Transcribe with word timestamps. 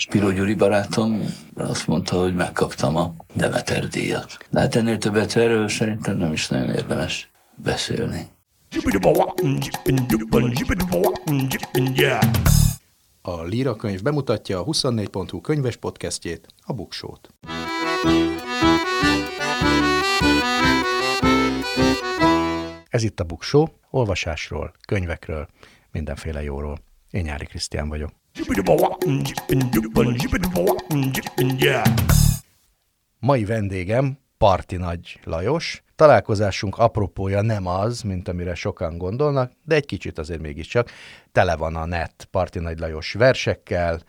Spiro 0.00 0.32
Gyuri 0.32 0.54
barátom 0.54 1.34
azt 1.54 1.86
mondta, 1.86 2.20
hogy 2.20 2.34
megkaptam 2.34 2.96
a 2.96 3.14
Demeter 3.34 3.88
díjat. 3.88 4.36
De 4.50 4.60
hát 4.60 4.74
ennél 4.74 4.98
többet 4.98 5.36
erről 5.36 5.68
szerintem 5.68 6.16
nem 6.16 6.32
is 6.32 6.48
nagyon 6.48 6.70
érdemes 6.70 7.30
beszélni. 7.54 8.26
A 13.22 13.42
Líra 13.42 13.76
könyv 13.76 14.02
bemutatja 14.02 14.60
a 14.60 14.64
24.hu 14.64 15.40
könyves 15.40 15.76
podcastjét, 15.76 16.46
a 16.62 16.72
Buksót. 16.72 17.28
Ez 22.88 23.02
itt 23.02 23.20
a 23.20 23.24
Buksó, 23.24 23.68
olvasásról, 23.90 24.72
könyvekről, 24.86 25.48
mindenféle 25.92 26.42
jóról. 26.42 26.78
Én 27.10 27.22
Nyári 27.22 27.44
Krisztián 27.44 27.88
vagyok. 27.88 28.19
Mai 33.18 33.44
vendégem 33.44 34.18
Parti 34.38 34.76
Nagy 34.76 35.20
Lajos. 35.24 35.82
Találkozásunk 35.96 36.78
apropója 36.78 37.40
nem 37.40 37.66
az, 37.66 38.02
mint 38.02 38.28
amire 38.28 38.54
sokan 38.54 38.98
gondolnak, 38.98 39.52
de 39.64 39.74
egy 39.74 39.86
kicsit 39.86 40.18
azért 40.18 40.40
mégiscsak. 40.40 40.90
Tele 41.32 41.56
van 41.56 41.76
a 41.76 41.84
net 41.84 42.28
Parti 42.30 42.58
Nagy 42.58 42.78
Lajos 42.78 43.12
versekkel, 43.12 44.00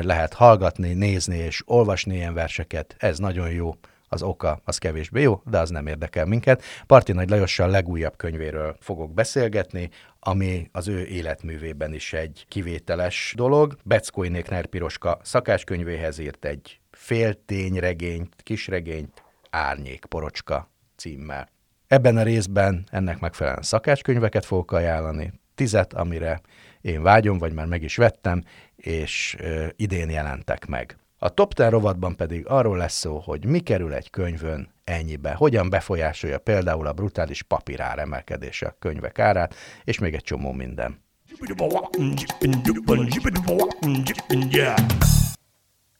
lehet 0.00 0.34
hallgatni, 0.34 0.92
nézni 0.92 1.36
és 1.36 1.62
olvasni 1.66 2.14
ilyen 2.14 2.34
verseket. 2.34 2.94
Ez 2.98 3.18
nagyon 3.18 3.50
jó 3.50 3.74
az 4.12 4.22
oka 4.22 4.60
az 4.64 4.78
kevésbé 4.78 5.22
jó, 5.22 5.42
de 5.50 5.58
az 5.58 5.70
nem 5.70 5.86
érdekel 5.86 6.24
minket. 6.24 6.62
Parti 6.86 7.12
Nagy 7.12 7.28
Lajossal 7.28 7.70
legújabb 7.70 8.16
könyvéről 8.16 8.76
fogok 8.80 9.14
beszélgetni, 9.14 9.90
ami 10.20 10.68
az 10.72 10.88
ő 10.88 11.06
életművében 11.06 11.94
is 11.94 12.12
egy 12.12 12.44
kivételes 12.48 13.32
dolog. 13.36 13.76
Beckói 13.84 14.28
Nékner 14.28 14.66
Piroska 14.66 15.18
szakáskönyvéhez 15.22 16.18
írt 16.18 16.44
egy 16.44 16.80
féltényregényt, 16.90 18.36
kisregényt, 18.42 19.22
Árnyék 19.50 20.04
Porocska 20.04 20.70
címmel. 20.96 21.48
Ebben 21.86 22.16
a 22.16 22.22
részben 22.22 22.86
ennek 22.90 23.20
megfelelően 23.20 23.62
szakácskönyveket 23.62 24.44
fogok 24.44 24.72
ajánlani, 24.72 25.32
tizet, 25.54 25.92
amire 25.92 26.40
én 26.80 27.02
vágyom, 27.02 27.38
vagy 27.38 27.52
már 27.52 27.66
meg 27.66 27.82
is 27.82 27.96
vettem, 27.96 28.42
és 28.76 29.36
ö, 29.38 29.66
idén 29.76 30.10
jelentek 30.10 30.66
meg. 30.66 30.99
A 31.22 31.28
Top 31.28 31.54
Ten 31.54 31.70
rovatban 31.70 32.16
pedig 32.16 32.46
arról 32.46 32.76
lesz 32.76 32.98
szó, 32.98 33.18
hogy 33.18 33.44
mi 33.44 33.60
kerül 33.60 33.92
egy 33.92 34.10
könyvön 34.10 34.74
ennyibe, 34.84 35.34
hogyan 35.34 35.70
befolyásolja 35.70 36.38
például 36.38 36.86
a 36.86 36.92
brutális 36.92 37.42
papírár 37.42 37.98
emelkedése 37.98 38.66
a 38.66 38.76
könyvek 38.78 39.18
árát, 39.18 39.54
és 39.84 39.98
még 39.98 40.14
egy 40.14 40.22
csomó 40.22 40.52
minden. 40.52 41.02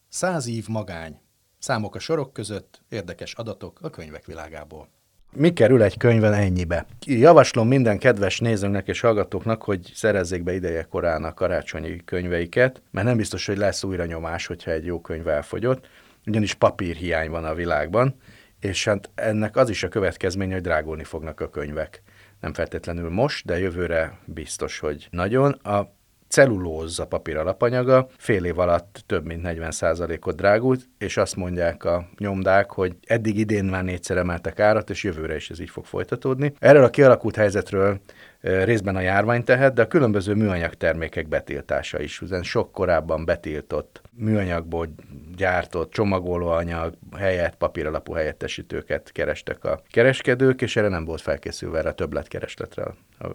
Száz 0.09 0.47
év 0.47 0.69
magány. 0.69 1.21
Számok 1.59 1.95
a 1.95 1.99
sorok 1.99 2.33
között, 2.33 2.83
érdekes 2.89 3.35
adatok 3.35 3.81
a 3.83 3.91
könyvek 3.91 4.27
világából. 4.27 4.89
Mi 5.33 5.53
kerül 5.53 5.83
egy 5.83 5.97
könyven 5.97 6.33
ennyibe? 6.33 6.87
Javaslom 7.07 7.69
minden 7.69 7.99
kedves 7.99 8.39
nézőnknek 8.39 8.89
és 8.89 9.01
hallgatóknak, 9.01 9.63
hogy 9.63 9.91
szerezzék 9.95 10.43
be 10.43 10.55
ideje 10.55 10.83
korán 10.83 11.25
a 11.25 11.35
karácsonyi 11.35 12.05
könyveiket, 12.05 12.83
mert 12.91 13.07
nem 13.07 13.17
biztos, 13.17 13.47
hogy 13.47 13.57
lesz 13.57 13.85
újra 13.85 14.05
nyomás, 14.05 14.47
hogyha 14.47 14.71
egy 14.71 14.85
jó 14.85 15.01
könyv 15.01 15.29
elfogyott, 15.29 15.89
ugyanis 16.27 16.55
papírhiány 16.55 17.31
van 17.31 17.45
a 17.45 17.55
világban, 17.55 18.15
és 18.61 18.85
hát 18.85 19.11
ennek 19.15 19.57
az 19.57 19.71
is 19.71 19.83
a 19.83 19.89
következménye, 19.89 20.53
hogy 20.53 20.63
drágulni 20.63 21.05
fognak 21.05 21.41
a 21.41 21.51
könyvek. 21.51 22.03
Nem 22.41 22.53
feltétlenül 22.53 23.11
most, 23.11 23.47
de 23.47 23.59
jövőre 23.59 24.19
biztos, 24.25 24.79
hogy 24.79 25.09
nagyon. 25.11 25.53
A 25.53 25.95
cellulóz 26.31 26.99
a 26.99 27.07
papír 27.07 27.37
alapanyaga, 27.37 28.07
fél 28.17 28.45
év 28.45 28.59
alatt 28.59 29.03
több 29.07 29.27
mint 29.27 29.43
40%-ot 29.45 30.37
drágult, 30.37 30.89
és 30.99 31.17
azt 31.17 31.37
mondják 31.37 31.85
a 31.85 32.09
nyomdák, 32.19 32.71
hogy 32.71 32.97
eddig 33.07 33.39
idén 33.39 33.65
már 33.65 33.85
négyszer 33.85 34.17
emeltek 34.17 34.61
árat, 34.61 34.91
és 34.91 35.05
jövőre 35.05 35.35
is 35.35 35.51
ez 35.51 35.61
így 35.61 35.71
fog 35.71 35.85
folytatódni. 35.85 36.53
Erről 36.59 36.85
a 36.85 36.91
kialakult 36.91 37.37
helyzetről 37.37 38.01
részben 38.41 38.97
a 38.97 39.01
járvány 39.01 39.45
tehet, 39.45 39.75
de 39.75 39.83
a 39.83 39.87
különböző 39.87 40.35
műanyag 40.35 40.75
termékek 40.75 41.29
betiltása 41.29 42.01
is, 42.01 42.19
hiszen 42.19 42.43
sok 42.43 42.73
korábban 42.73 43.25
betiltott 43.25 44.01
műanyagból 44.11 44.95
gyártott 45.37 45.91
csomagolóanyag 45.91 46.95
helyett, 47.17 47.55
papíralapú 47.55 48.13
helyettesítőket 48.13 49.13
kerestek 49.13 49.65
a 49.65 49.83
kereskedők, 49.91 50.63
és 50.63 50.77
erre 50.77 50.89
nem 50.89 51.05
volt 51.05 51.21
felkészülve 51.21 51.79
erre 51.79 51.89
a 51.89 51.93
többletkeresletre 51.93 52.85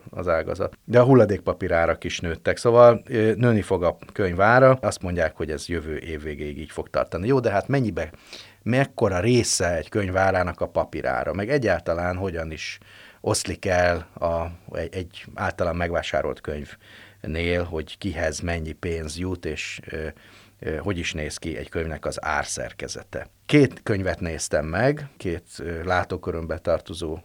az 0.09 0.27
ágazat. 0.27 0.77
De 0.83 0.99
a 0.99 1.03
hulladékpapír 1.03 1.71
árak 1.71 2.03
is 2.03 2.19
nőttek, 2.19 2.57
szóval 2.57 3.03
nőni 3.35 3.61
fog 3.61 3.83
a 3.83 3.97
könyv 4.13 4.41
ára, 4.41 4.77
azt 4.81 5.01
mondják, 5.01 5.35
hogy 5.35 5.51
ez 5.51 5.67
jövő 5.67 5.97
év 5.97 6.21
végéig 6.23 6.59
így 6.59 6.71
fog 6.71 6.89
tartani. 6.89 7.27
Jó, 7.27 7.39
de 7.39 7.49
hát 7.49 7.67
mennyibe, 7.67 8.11
mekkora 8.63 9.19
része 9.19 9.75
egy 9.75 9.89
könyv 9.89 10.17
árának 10.17 10.61
a 10.61 10.67
papírára, 10.67 11.33
meg 11.33 11.49
egyáltalán 11.49 12.15
hogyan 12.15 12.51
is 12.51 12.79
oszlik 13.25 13.65
el 13.65 14.07
a, 14.13 14.45
egy, 14.77 14.95
egy 14.95 15.25
általán 15.33 15.75
megvásárolt 15.75 16.41
könyvnél, 16.41 17.63
hogy 17.63 17.97
kihez 17.97 18.39
mennyi 18.39 18.71
pénz 18.71 19.17
jut, 19.17 19.45
és 19.45 19.79
hogy 20.79 20.97
is 20.97 21.13
néz 21.13 21.37
ki 21.37 21.57
egy 21.57 21.69
könyvnek 21.69 22.05
az 22.05 22.25
árszerkezete. 22.25 23.27
Két 23.45 23.83
könyvet 23.83 24.19
néztem 24.19 24.65
meg, 24.65 25.07
két 25.17 25.43
látókörömbe 25.83 26.57
tartozó 26.57 27.17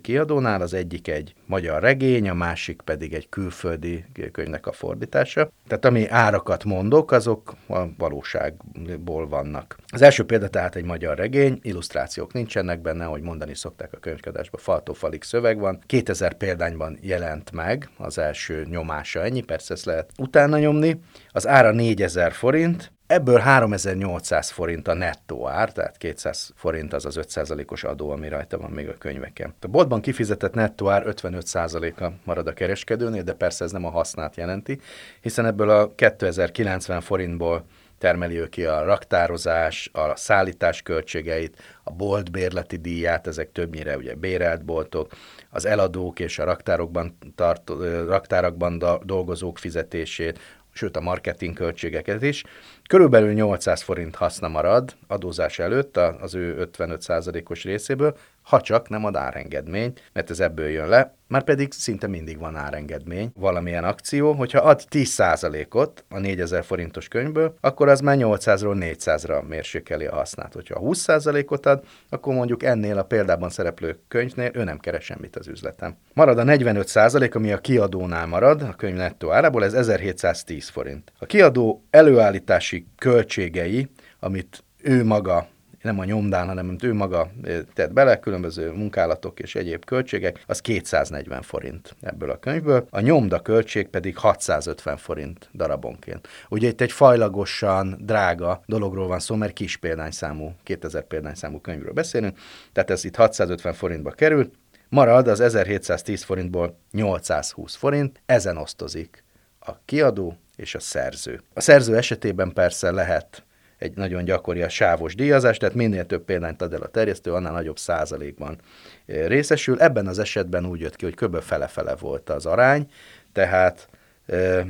kiadónál, 0.00 0.60
az 0.60 0.74
egyik 0.74 1.08
egy 1.08 1.34
magyar 1.46 1.82
regény, 1.82 2.28
a 2.28 2.34
másik 2.34 2.80
pedig 2.84 3.14
egy 3.14 3.28
külföldi 3.28 4.04
könyvnek 4.32 4.66
a 4.66 4.72
fordítása. 4.72 5.50
Tehát 5.66 5.84
ami 5.84 6.08
árakat 6.08 6.64
mondok, 6.64 7.10
azok 7.10 7.54
a 7.68 7.80
valóságból 7.98 9.28
vannak. 9.28 9.76
Az 9.86 10.02
első 10.02 10.24
példa 10.24 10.48
tehát 10.48 10.76
egy 10.76 10.84
magyar 10.84 11.16
regény, 11.16 11.58
illusztrációk 11.62 12.32
nincsenek 12.32 12.80
benne, 12.80 13.04
hogy 13.04 13.22
mondani 13.22 13.54
szokták 13.54 13.92
a 13.92 13.98
könyvkedásban, 13.98 14.60
faltó-falig 14.60 15.22
szöveg 15.22 15.58
van. 15.58 15.78
2000 15.86 16.34
példányban 16.34 16.98
jelent 17.00 17.52
meg 17.52 17.90
az 17.98 18.18
első 18.18 18.66
nyomása, 18.70 19.22
ennyi, 19.22 19.40
persze 19.40 19.74
ezt 19.74 19.84
lehet 19.84 20.10
utána 20.18 20.58
nyomni. 20.58 21.00
Az 21.28 21.46
ára 21.46 21.70
4000 21.72 22.32
forint, 22.32 22.92
Ebből 23.06 23.38
3800 23.38 24.50
forint 24.50 24.88
a 24.88 24.94
nettó 24.94 25.48
ár, 25.48 25.72
tehát 25.72 25.96
200 25.96 26.52
forint 26.54 26.92
az 26.92 27.04
az 27.04 27.18
5%-os 27.22 27.84
adó, 27.84 28.10
ami 28.10 28.28
rajta 28.28 28.58
van 28.58 28.70
még 28.70 28.88
a 28.88 28.94
könyveken. 28.98 29.54
A 29.60 29.66
boltban 29.66 30.00
kifizetett 30.00 30.54
nettó 30.54 30.88
ár 30.88 31.02
55%-a 31.06 32.10
marad 32.24 32.46
a 32.46 32.52
kereskedőnél, 32.52 33.22
de 33.22 33.32
persze 33.32 33.64
ez 33.64 33.72
nem 33.72 33.84
a 33.84 33.90
hasznát 33.90 34.36
jelenti, 34.36 34.80
hiszen 35.20 35.46
ebből 35.46 35.70
a 35.70 35.94
2090 35.94 37.00
forintból 37.00 37.64
termeli 38.02 38.38
ő 38.38 38.48
ki 38.48 38.64
a 38.64 38.84
raktározás, 38.84 39.90
a 39.92 40.16
szállítás 40.16 40.82
költségeit, 40.82 41.62
a 41.82 41.92
bolt 41.92 42.30
bérleti 42.30 42.76
díját, 42.76 43.26
ezek 43.26 43.52
többnyire 43.52 43.96
ugye 43.96 44.14
bérelt 44.14 44.64
boltok, 44.64 45.12
az 45.50 45.64
eladók 45.64 46.20
és 46.20 46.38
a 46.38 46.44
raktárokban 46.44 47.16
tartó, 47.34 47.82
raktárakban 48.06 48.78
dolgozók 49.02 49.58
fizetését, 49.58 50.38
sőt 50.72 50.96
a 50.96 51.00
marketing 51.00 51.54
költségeket 51.54 52.22
is. 52.22 52.44
Körülbelül 52.88 53.32
800 53.32 53.82
forint 53.82 54.14
haszna 54.14 54.48
marad 54.48 54.94
adózás 55.06 55.58
előtt 55.58 55.96
az 55.96 56.34
ő 56.34 56.68
55%-os 56.78 57.64
részéből, 57.64 58.16
ha 58.42 58.60
csak 58.60 58.88
nem 58.88 59.04
ad 59.04 59.16
árengedményt, 59.16 60.10
mert 60.12 60.30
ez 60.30 60.40
ebből 60.40 60.68
jön 60.68 60.88
le, 60.88 61.14
már 61.32 61.44
pedig 61.44 61.72
szinte 61.72 62.06
mindig 62.06 62.38
van 62.38 62.56
árengedmény, 62.56 63.30
valamilyen 63.34 63.84
akció, 63.84 64.32
hogyha 64.32 64.58
ad 64.58 64.82
10%-ot 64.90 66.04
a 66.08 66.18
4000 66.18 66.64
forintos 66.64 67.08
könyvből, 67.08 67.54
akkor 67.60 67.88
az 67.88 68.00
már 68.00 68.16
800-ról 68.18 68.76
400-ra 68.80 69.46
mérsékeli 69.46 70.04
a 70.04 70.14
hasznát. 70.14 70.52
Hogyha 70.52 70.80
20%-ot 70.80 71.66
ad, 71.66 71.84
akkor 72.08 72.34
mondjuk 72.34 72.62
ennél 72.62 72.98
a 72.98 73.02
példában 73.02 73.50
szereplő 73.50 73.98
könyvnél 74.08 74.50
ő 74.54 74.64
nem 74.64 74.78
keres 74.78 75.04
semmit 75.04 75.36
az 75.36 75.48
üzletem. 75.48 75.96
Marad 76.14 76.38
a 76.38 76.44
45%, 76.44 77.34
ami 77.34 77.52
a 77.52 77.58
kiadónál 77.58 78.26
marad, 78.26 78.62
a 78.62 78.74
könyv 78.76 78.96
nettó 78.96 79.30
árából, 79.30 79.64
ez 79.64 79.74
1710 79.74 80.68
forint. 80.68 81.12
A 81.18 81.26
kiadó 81.26 81.84
előállítási 81.90 82.86
költségei, 82.98 83.88
amit 84.20 84.64
ő 84.82 85.04
maga 85.04 85.48
nem 85.82 85.98
a 85.98 86.04
nyomdán, 86.04 86.46
hanem 86.46 86.68
amit 86.68 86.82
ő 86.82 86.92
maga 86.92 87.30
tett 87.74 87.92
bele, 87.92 88.20
különböző 88.20 88.70
munkálatok 88.70 89.40
és 89.40 89.54
egyéb 89.54 89.84
költségek, 89.84 90.44
az 90.46 90.60
240 90.60 91.42
forint 91.42 91.96
ebből 92.00 92.30
a 92.30 92.38
könyvből, 92.38 92.86
a 92.90 93.00
nyomda 93.00 93.42
költség 93.42 93.88
pedig 93.88 94.16
650 94.16 94.96
forint 94.96 95.48
darabonként. 95.54 96.28
Ugye 96.48 96.68
itt 96.68 96.80
egy 96.80 96.92
fajlagosan 96.92 97.96
drága 98.00 98.62
dologról 98.66 99.06
van 99.06 99.18
szó, 99.18 99.34
mert 99.34 99.52
kis 99.52 99.76
példányszámú, 99.76 100.54
2000 100.62 101.02
példányszámú 101.02 101.60
könyvről 101.60 101.92
beszélünk, 101.92 102.38
tehát 102.72 102.90
ez 102.90 103.04
itt 103.04 103.16
650 103.16 103.72
forintba 103.72 104.10
került, 104.10 104.54
marad 104.88 105.28
az 105.28 105.40
1710 105.40 106.22
forintból 106.22 106.78
820 106.90 107.74
forint, 107.74 108.22
ezen 108.26 108.56
osztozik 108.56 109.24
a 109.60 109.72
kiadó 109.84 110.36
és 110.56 110.74
a 110.74 110.80
szerző. 110.80 111.40
A 111.54 111.60
szerző 111.60 111.96
esetében 111.96 112.52
persze 112.52 112.90
lehet 112.90 113.44
egy 113.82 113.96
nagyon 113.96 114.24
gyakori 114.24 114.62
a 114.62 114.68
sávos 114.68 115.14
díjazás, 115.14 115.56
tehát 115.56 115.74
minél 115.74 116.06
több 116.06 116.24
példányt 116.24 116.62
ad 116.62 116.72
el 116.72 116.82
a 116.82 116.86
terjesztő, 116.86 117.32
annál 117.32 117.52
nagyobb 117.52 117.78
százalékban 117.78 118.58
részesül. 119.06 119.80
Ebben 119.80 120.06
az 120.06 120.18
esetben 120.18 120.66
úgy 120.66 120.80
jött 120.80 120.96
ki, 120.96 121.04
hogy 121.04 121.14
kb. 121.14 121.40
fele-fele 121.40 121.94
volt 121.94 122.30
az 122.30 122.46
arány, 122.46 122.86
tehát 123.32 123.88
eh, 124.26 124.66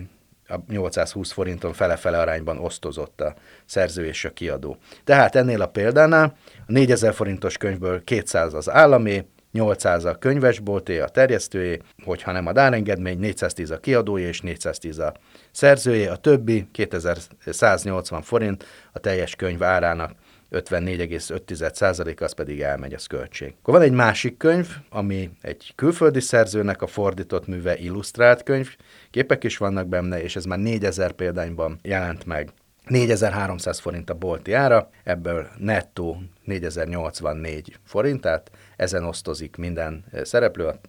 a 0.49 0.57
820 0.69 1.33
forinton 1.33 1.73
fele-fele 1.73 2.21
arányban 2.21 2.59
osztozott 2.59 3.21
a 3.21 3.35
szerző 3.65 4.07
és 4.07 4.25
a 4.25 4.33
kiadó. 4.33 4.77
Tehát 5.05 5.35
ennél 5.35 5.63
a 5.63 5.69
példánál 5.69 6.37
a 6.67 6.73
4000 6.73 7.15
forintos 7.15 7.57
könyvből 7.57 8.05
200 8.05 8.55
az 8.55 8.71
állami, 8.71 9.27
800 9.53 10.05
a 10.05 10.15
könyvesbolté, 10.15 10.99
a 10.99 11.09
terjesztőjé, 11.09 11.81
hogyha 12.05 12.33
nem 12.33 12.47
ad 12.47 12.59
árengedmény, 12.59 13.19
410 13.19 13.71
a 13.71 13.79
kiadója 13.79 14.29
és 14.29 14.41
410 14.41 14.99
a 14.99 15.15
szerzőjé, 15.51 16.07
a 16.07 16.17
többi 16.17 16.67
2180 16.73 18.23
forint 18.23 18.65
a 18.93 18.99
teljes 18.99 19.37
könyv 19.37 19.63
árának 19.63 20.13
54,5% 20.53 22.23
az 22.23 22.33
pedig 22.33 22.61
elmegy, 22.61 22.95
az 22.95 23.07
költség. 23.07 23.55
Akkor 23.61 23.75
van 23.75 23.83
egy 23.83 23.93
másik 23.93 24.37
könyv, 24.37 24.69
ami 24.91 25.31
egy 25.41 25.73
külföldi 25.75 26.21
szerzőnek 26.21 26.83
a 26.83 26.87
fordított 26.87 27.47
műve 27.47 27.77
illusztrált 27.77 28.43
könyv, 28.43 28.77
képek 29.11 29.45
is 29.45 29.57
vannak 29.57 29.89
benne, 29.89 30.23
és 30.23 30.37
ez 30.37 30.45
már 30.45 30.59
4000 30.59 31.13
példányban 31.13 31.79
jelent 31.83 32.27
meg. 32.27 32.53
4300 32.89 33.79
forint 33.79 34.11
a 34.11 34.15
bolti 34.15 34.53
ára, 34.53 34.91
ebből 35.05 35.49
nettó 35.59 36.23
4084 36.45 37.79
forint, 37.85 38.21
tehát 38.21 38.51
ezen 38.77 39.05
osztozik 39.05 39.57
minden 39.57 40.05
szereplő, 40.23 40.67
a 40.67 40.81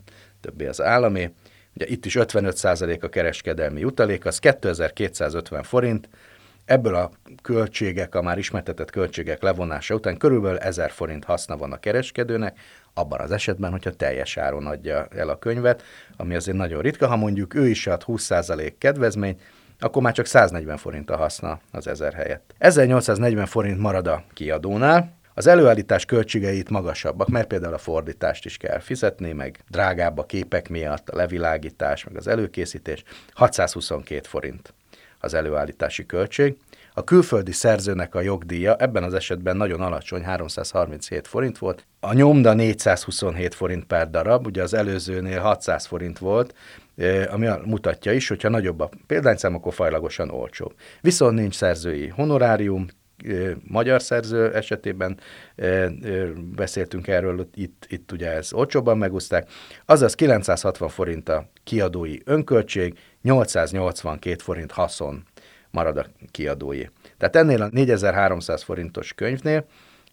többi 0.42 0.66
az 0.66 0.82
állami. 0.82 1.34
Ugye 1.76 1.88
itt 1.88 2.06
is 2.06 2.16
55% 2.20 3.04
a 3.04 3.10
kereskedelmi 3.10 3.80
jutalék, 3.80 4.26
az 4.26 4.40
2250 4.40 5.64
forint, 5.64 6.10
Ebből 6.66 6.96
a 6.96 7.12
költségek, 7.42 8.16
a 8.16 8.22
már 8.22 8.38
ismertetett 8.38 8.92
költségek 8.92 9.42
levonása 9.42 9.96
után 9.96 10.18
körülbelül 10.18 10.58
1000 10.58 10.92
forint 10.92 11.24
haszna 11.24 11.58
van 11.58 11.72
a 11.72 11.80
kereskedőnek, 11.80 12.60
abban 12.94 13.20
az 13.20 13.32
esetben, 13.32 13.72
hogyha 13.72 13.92
teljes 13.92 14.38
áron 14.38 14.66
adja 14.66 15.08
el 15.16 15.30
a 15.30 15.40
könyvet, 15.40 15.84
ami 16.18 16.36
azért 16.36 16.58
nagyon 16.58 16.82
ritka, 16.82 17.08
ha 17.08 17.16
mondjuk 17.16 17.54
ő 17.54 17.68
is 17.68 17.88
ad 17.88 18.04
20% 18.08 18.74
kedvezményt, 18.78 19.42
akkor 19.84 20.02
már 20.02 20.14
csak 20.14 20.26
140 20.26 20.78
forint 20.78 21.10
a 21.10 21.18
haszna 21.18 21.60
az 21.72 21.88
1000 21.88 22.14
helyett. 22.14 22.54
1840 22.58 23.46
forint 23.46 23.80
marad 23.80 24.08
a 24.08 24.24
kiadónál, 24.34 25.22
az 25.34 25.48
előállítás 25.48 26.06
költségeit 26.06 26.70
magasabbak, 26.70 27.28
mert 27.28 27.48
például 27.48 27.74
a 27.74 27.78
fordítást 27.78 28.46
is 28.46 28.58
kell 28.58 28.80
fizetni, 28.80 29.32
meg 29.32 29.60
drágább 29.70 30.18
a 30.18 30.26
képek 30.26 30.70
miatt, 30.70 31.10
a 31.10 31.16
levilágítás, 31.16 32.04
meg 32.04 32.18
az 32.18 32.28
előkészítés, 32.28 33.04
622 33.34 34.28
forint 34.28 34.74
az 35.20 35.34
előállítási 35.34 36.06
költség. 36.06 36.58
A 36.94 37.04
külföldi 37.04 37.52
szerzőnek 37.52 38.16
a 38.16 38.22
jogdíja 38.22 38.76
ebben 38.76 39.04
az 39.04 39.14
esetben 39.14 39.58
nagyon 39.58 39.82
alacsony, 39.82 40.24
337 40.24 41.28
forint 41.28 41.58
volt. 41.58 41.86
A 42.00 42.14
nyomda 42.14 42.54
427 42.54 43.54
forint 43.54 43.86
per 43.86 44.10
darab, 44.10 44.46
ugye 44.46 44.62
az 44.62 44.74
előzőnél 44.74 45.40
600 45.40 45.86
forint 45.86 46.20
volt, 46.20 46.54
ami 47.30 47.48
mutatja 47.66 48.12
is, 48.12 48.28
hogyha 48.28 48.50
nagyobb 48.50 48.80
a 48.80 48.90
példányszám, 49.08 49.56
akkor 49.56 49.74
fajlagosan 49.74 50.30
olcsóbb. 50.30 50.74
Viszont 51.02 51.40
nincs 51.40 51.56
szerzői 51.56 52.08
honorárium, 52.08 52.86
magyar 53.68 54.02
szerző 54.02 54.54
esetében 54.54 55.20
beszéltünk 56.56 57.08
erről, 57.08 57.50
itt, 57.54 57.86
itt 57.90 58.12
ugye 58.12 58.32
ez 58.32 58.54
olcsóbban 58.54 58.98
megúzták, 58.98 59.50
azaz 59.86 60.16
960 60.16 60.90
forint 60.90 61.30
a 61.30 61.50
kiadói 61.64 62.18
önköltség, 62.26 62.98
882 63.22 64.36
forint 64.44 64.72
haszon 64.72 65.24
marad 65.72 65.98
a 65.98 66.06
kiadói. 66.32 66.84
Tehát 67.18 67.36
ennél 67.36 67.62
a 67.62 67.68
4300 67.72 68.64
forintos 68.64 69.14
könyvnél 69.14 69.66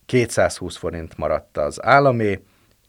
220 0.06 0.76
forint 0.76 1.16
maradt 1.16 1.56
az 1.56 1.84
államé, 1.84 2.40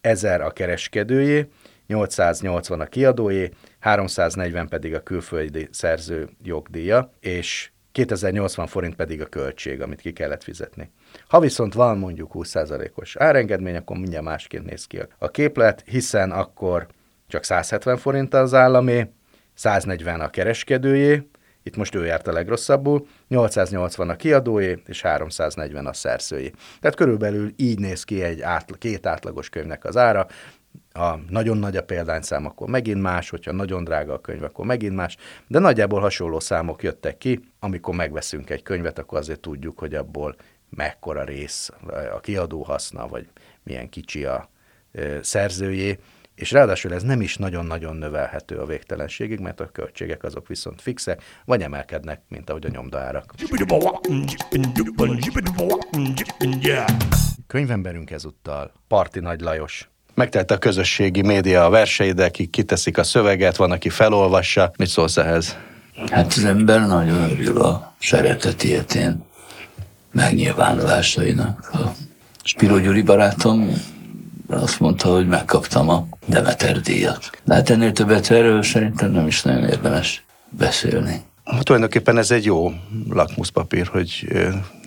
1000 0.02 0.42
a 0.42 0.52
kereskedőjé, 0.52 1.48
880 1.88 2.80
a 2.80 2.86
kiadójé, 2.86 3.50
340 3.82 4.68
pedig 4.68 4.94
a 4.94 5.04
külföldi 5.04 5.68
szerző 5.72 6.30
jogdíja, 6.44 7.14
és 7.20 7.72
2080 7.92 8.68
forint 8.68 8.96
pedig 8.96 9.22
a 9.22 9.26
költség, 9.26 9.82
amit 9.82 10.02
ki 10.02 10.14
kellett 10.14 10.44
fizetni. 10.44 10.92
Ha 11.28 11.40
viszont 11.40 11.74
van 11.74 11.98
mondjuk 11.98 12.32
20%-os 12.34 13.16
árengedmény, 13.16 13.76
akkor 13.76 13.98
mindjárt 13.98 14.26
másként 14.26 14.66
néz 14.66 14.86
ki 14.86 15.00
a 15.18 15.30
képlet, 15.30 15.84
hiszen 15.86 16.32
akkor 16.32 16.88
csak 17.28 17.44
170 17.44 17.98
forint 17.98 18.34
az 18.34 18.54
állami, 18.54 19.10
140 19.54 20.20
a 20.20 20.30
kereskedőjé, 20.30 21.30
itt 21.64 21.76
most 21.76 21.96
ő 21.96 22.06
járt 22.06 22.28
a 22.28 22.32
legrosszabbul, 22.32 23.08
880 23.28 24.10
a 24.10 24.16
kiadóé, 24.16 24.82
és 24.86 25.02
340 25.02 25.86
a 25.86 25.94
szerzői. 25.94 26.54
Tehát 26.80 26.98
körülbelül 26.98 27.54
így 27.56 27.80
néz 27.80 28.04
ki 28.04 28.24
egy 28.24 28.42
átla, 28.42 28.76
két 28.76 29.06
átlagos 29.06 29.50
könyvnek 29.50 29.86
az 29.86 29.98
ára, 29.98 30.28
a 30.94 31.16
nagyon 31.30 31.58
nagy 31.58 31.78
a 31.78 31.84
példányszám, 31.84 32.46
akkor 32.46 32.70
megint 32.70 33.02
más, 33.02 33.30
hogyha 33.30 33.52
nagyon 33.52 33.84
drága 33.84 34.14
a 34.14 34.22
könyv, 34.22 34.44
akkor 34.44 34.66
megint 34.66 34.96
más, 34.96 35.18
de 35.48 35.60
nagyjából 35.60 36.00
hasonló 36.00 36.40
számok 36.40 36.84
jöttek 36.84 37.18
ki, 37.18 37.40
amikor 37.60 37.96
megveszünk 37.96 38.50
egy 38.50 38.64
könyvet, 38.64 39.00
akkor 39.00 39.18
azért 39.18 39.40
tudjuk, 39.40 39.80
hogy 39.80 39.96
abból 39.96 40.36
mekkora 40.70 41.24
rész 41.24 41.72
a 42.14 42.20
kiadó 42.20 42.64
haszna, 42.64 43.08
vagy 43.08 43.28
milyen 43.64 43.90
kicsi 43.90 44.26
a 44.26 44.50
szerzőjé, 45.22 46.00
és 46.36 46.52
ráadásul 46.52 46.94
ez 46.94 47.04
nem 47.04 47.22
is 47.22 47.38
nagyon-nagyon 47.38 47.96
növelhető 47.96 48.58
a 48.58 48.66
végtelenségig, 48.66 49.40
mert 49.40 49.60
a 49.60 49.66
költségek 49.66 50.24
azok 50.24 50.48
viszont 50.48 50.82
fixek, 50.82 51.24
vagy 51.46 51.62
emelkednek, 51.62 52.22
mint 52.28 52.50
ahogy 52.50 52.66
a 52.66 52.70
nyomdaárak. 52.70 53.34
Könyvemberünk 57.48 58.12
ezúttal 58.12 58.72
Parti 58.88 59.20
Nagy 59.20 59.42
Lajos. 59.42 59.90
Megtelt 60.14 60.52
a 60.52 60.58
közösségi 60.58 61.22
média 61.22 61.66
a 61.66 61.70
verseide, 61.70 62.26
akik 62.26 62.50
kiteszik 62.50 62.98
a 62.98 63.04
szöveget, 63.04 63.56
van, 63.56 63.72
aki 63.72 63.90
felolvassa. 63.90 64.72
Mit 64.78 64.88
szólsz 64.88 65.18
ehhez? 65.18 65.56
Hát 66.12 66.34
az 66.38 66.44
ember 66.44 66.88
nagyon 66.88 67.32
örül 67.32 67.62
a 67.62 67.94
szeretetietén 68.00 69.24
megnyilvánulásainak. 70.12 71.70
A 71.74 71.78
Spiro 72.44 72.80
Gyuri 72.80 73.02
barátom 73.02 73.82
azt 74.48 74.80
mondta, 74.80 75.14
hogy 75.14 75.28
megkaptam 75.28 75.90
a 75.90 76.08
Demeter 76.26 76.80
díjat. 76.80 77.30
De 77.44 77.54
hát 77.54 77.70
ennél 77.70 77.92
többet 77.92 78.32
erről 78.32 78.64
szerintem 78.64 79.12
nem 79.12 79.28
is 79.28 79.42
nagyon 79.42 79.64
érdemes 79.64 80.24
beszélni. 80.50 81.22
Tulajdonképpen 81.62 82.18
ez 82.18 82.32
egy 82.32 82.46
jó 82.46 82.72
lakmuszpapír, 83.10 83.88
hogy 83.88 84.28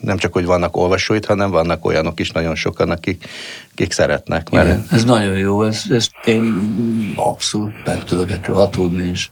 nem 0.00 0.16
csak, 0.16 0.32
hogy 0.32 0.44
vannak 0.44 0.76
olvasóit, 0.76 1.24
hanem 1.24 1.50
vannak 1.50 1.84
olyanok 1.84 2.20
is 2.20 2.30
nagyon 2.30 2.54
sokan, 2.54 2.90
akik, 2.90 3.24
akik 3.72 3.92
szeretnek. 3.92 4.50
Mert... 4.50 4.66
Igen, 4.66 4.86
ez 4.90 5.04
nagyon 5.04 5.38
jó, 5.38 5.62
ez, 5.62 5.82
ez 5.90 6.08
én 6.24 7.12
abszolút 7.16 7.72
ettől 7.84 8.40
hatódni, 8.54 9.08
és, 9.08 9.28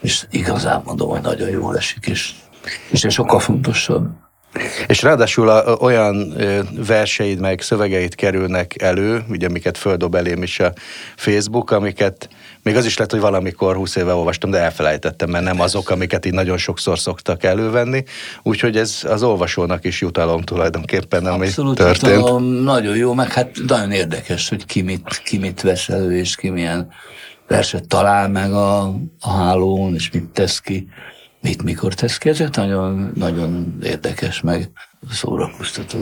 és 0.00 0.26
igazán 0.30 0.82
mondom, 0.84 1.08
hogy 1.08 1.20
nagyon 1.20 1.48
jól 1.48 1.76
esik, 1.76 2.06
és, 2.06 2.32
és 2.90 3.04
ez 3.04 3.12
sokkal 3.12 3.40
fontosabb. 3.40 4.08
És 4.86 5.02
ráadásul 5.02 5.48
a, 5.48 5.76
olyan 5.76 6.34
verseid 6.86 7.40
meg 7.40 7.60
szövegeid 7.60 8.14
kerülnek 8.14 8.82
elő, 8.82 9.24
ugye 9.28 9.46
amiket 9.46 9.78
földob 9.78 10.14
elém 10.14 10.42
is 10.42 10.60
a 10.60 10.72
Facebook, 11.16 11.70
amiket 11.70 12.28
még 12.62 12.76
az 12.76 12.84
is 12.84 12.96
lett, 12.96 13.10
hogy 13.10 13.20
valamikor 13.20 13.76
20 13.76 13.96
éve 13.96 14.14
olvastam, 14.14 14.50
de 14.50 14.58
elfelejtettem, 14.58 15.30
mert 15.30 15.44
nem 15.44 15.60
azok, 15.60 15.90
amiket 15.90 16.26
így 16.26 16.32
nagyon 16.32 16.56
sokszor 16.56 16.98
szoktak 16.98 17.44
elővenni. 17.44 18.04
Úgyhogy 18.42 18.76
ez 18.76 19.00
az 19.04 19.22
olvasónak 19.22 19.84
is 19.84 20.00
jutalom 20.00 20.42
tulajdonképpen, 20.42 21.26
ami 21.26 21.46
Abszolút, 21.46 21.76
történt. 21.76 22.14
Jutalom, 22.14 22.44
nagyon 22.44 22.96
jó, 22.96 23.14
meg 23.14 23.32
hát 23.32 23.50
nagyon 23.66 23.90
érdekes, 23.90 24.48
hogy 24.48 24.64
ki 24.64 24.82
mit, 24.82 25.22
ki 25.24 25.38
mit 25.38 25.60
vesz 25.60 25.88
elő, 25.88 26.16
és 26.16 26.36
ki 26.36 26.48
milyen 26.48 26.88
verset 27.46 27.88
talál 27.88 28.28
meg 28.28 28.52
a, 28.52 28.82
a 29.20 29.30
hálón, 29.30 29.94
és 29.94 30.10
mit 30.10 30.24
tesz 30.24 30.58
ki 30.58 30.88
mit 31.40 31.62
mikor 31.62 31.94
tesz 31.94 32.18
ki, 32.18 32.28
ezek 32.28 32.56
nagyon, 32.56 33.12
nagyon 33.14 33.78
érdekes, 33.82 34.40
meg 34.40 34.70
szórakoztató. 35.10 35.98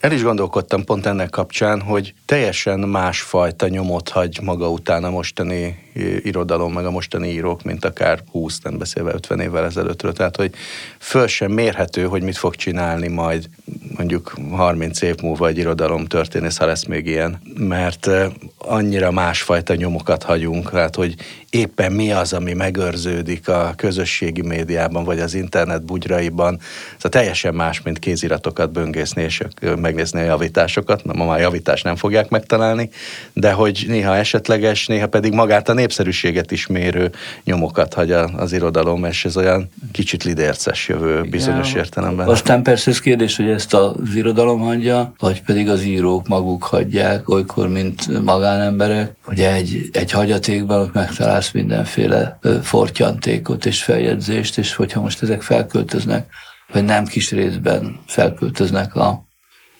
El 0.00 0.12
is 0.12 0.22
gondolkodtam 0.22 0.84
pont 0.84 1.06
ennek 1.06 1.30
kapcsán, 1.30 1.80
hogy 1.80 2.14
teljesen 2.24 2.78
másfajta 2.78 3.68
nyomot 3.68 4.08
hagy 4.08 4.38
maga 4.42 4.70
után 4.70 5.04
a 5.04 5.10
mostani 5.10 5.84
irodalom, 6.22 6.72
meg 6.72 6.86
a 6.86 6.90
mostani 6.90 7.28
írók, 7.28 7.62
mint 7.62 7.84
akár 7.84 8.22
20, 8.30 8.60
nem 8.60 8.78
beszélve 8.78 9.12
50 9.14 9.40
évvel 9.40 9.64
ezelőttről. 9.64 10.12
Tehát, 10.12 10.36
hogy 10.36 10.54
föl 10.98 11.26
sem 11.26 11.52
mérhető, 11.52 12.04
hogy 12.04 12.22
mit 12.22 12.36
fog 12.36 12.54
csinálni 12.54 13.08
majd 13.08 13.48
mondjuk 13.96 14.34
30 14.50 15.02
év 15.02 15.14
múlva 15.22 15.46
egy 15.46 15.58
irodalom 15.58 16.04
történész, 16.04 16.56
ha 16.56 16.66
lesz 16.66 16.84
még 16.84 17.06
ilyen, 17.06 17.40
mert 17.58 18.10
annyira 18.58 19.10
másfajta 19.10 19.74
nyomokat 19.74 20.22
hagyunk, 20.22 20.70
tehát, 20.70 20.94
hogy 20.94 21.14
éppen 21.50 21.92
mi 21.92 22.12
az, 22.12 22.32
ami 22.32 22.52
megőrződik 22.52 23.48
a 23.48 23.72
közösségi 23.76 24.42
médiában, 24.42 25.04
vagy 25.04 25.20
az 25.20 25.34
internet 25.34 25.84
bugyraiban. 25.84 26.58
Ez 26.96 27.04
a 27.04 27.08
teljesen 27.08 27.54
más, 27.54 27.82
mint 27.82 27.98
kéziratokat 28.34 28.72
böngészni 28.72 29.22
és 29.22 29.40
megnézni 29.80 30.20
a 30.20 30.24
javításokat. 30.24 31.04
Na, 31.04 31.12
ma 31.12 31.24
már 31.24 31.40
javítást 31.40 31.84
nem 31.84 31.96
fogják 31.96 32.28
megtalálni, 32.28 32.90
de 33.32 33.52
hogy 33.52 33.84
néha 33.88 34.16
esetleges, 34.16 34.86
néha 34.86 35.06
pedig 35.06 35.32
magát 35.32 35.68
a 35.68 35.72
népszerűséget 35.72 36.50
is 36.50 36.66
mérő 36.66 37.10
nyomokat 37.44 37.94
hagy 37.94 38.10
az 38.12 38.52
irodalom, 38.52 39.04
és 39.04 39.24
ez 39.24 39.36
olyan 39.36 39.68
kicsit 39.92 40.24
lidérces 40.24 40.88
jövő 40.88 41.22
bizonyos 41.30 41.70
Igen. 41.70 41.82
értelemben. 41.82 42.28
Aztán 42.28 42.62
persze 42.62 42.90
ez 42.90 43.00
kérdés, 43.00 43.36
hogy 43.36 43.48
ezt 43.48 43.74
az 43.74 44.14
irodalom 44.14 44.60
hagyja, 44.60 45.12
vagy 45.18 45.42
pedig 45.42 45.68
az 45.68 45.82
írók 45.82 46.28
maguk 46.28 46.62
hagyják, 46.62 47.28
olykor, 47.28 47.68
mint 47.68 48.06
magán 48.08 48.32
magánemberek, 48.44 49.12
hogy 49.24 49.40
egy, 49.40 49.88
egy 49.92 50.10
hagyatékban 50.10 50.80
ott 50.80 50.92
megtalálsz 50.92 51.50
mindenféle 51.50 52.38
fortyantékot 52.62 53.66
és 53.66 53.82
feljegyzést, 53.82 54.58
és 54.58 54.74
hogyha 54.74 55.00
most 55.00 55.22
ezek 55.22 55.42
felköltöznek, 55.42 56.26
vagy 56.72 56.84
nem 56.84 57.04
kis 57.04 57.30
részben 57.30 58.00
felköltöznek 58.06 58.94
a, 58.94 59.24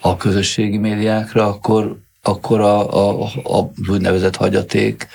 a 0.00 0.17
közösségi 0.17 0.76
médiákra, 0.76 1.47
akkor, 1.47 1.97
akkor 2.23 2.61
a, 2.61 2.95
a, 2.95 3.23
a, 3.25 3.59
az 3.83 3.88
úgynevezett 3.88 4.37
hagyaték, 4.37 5.09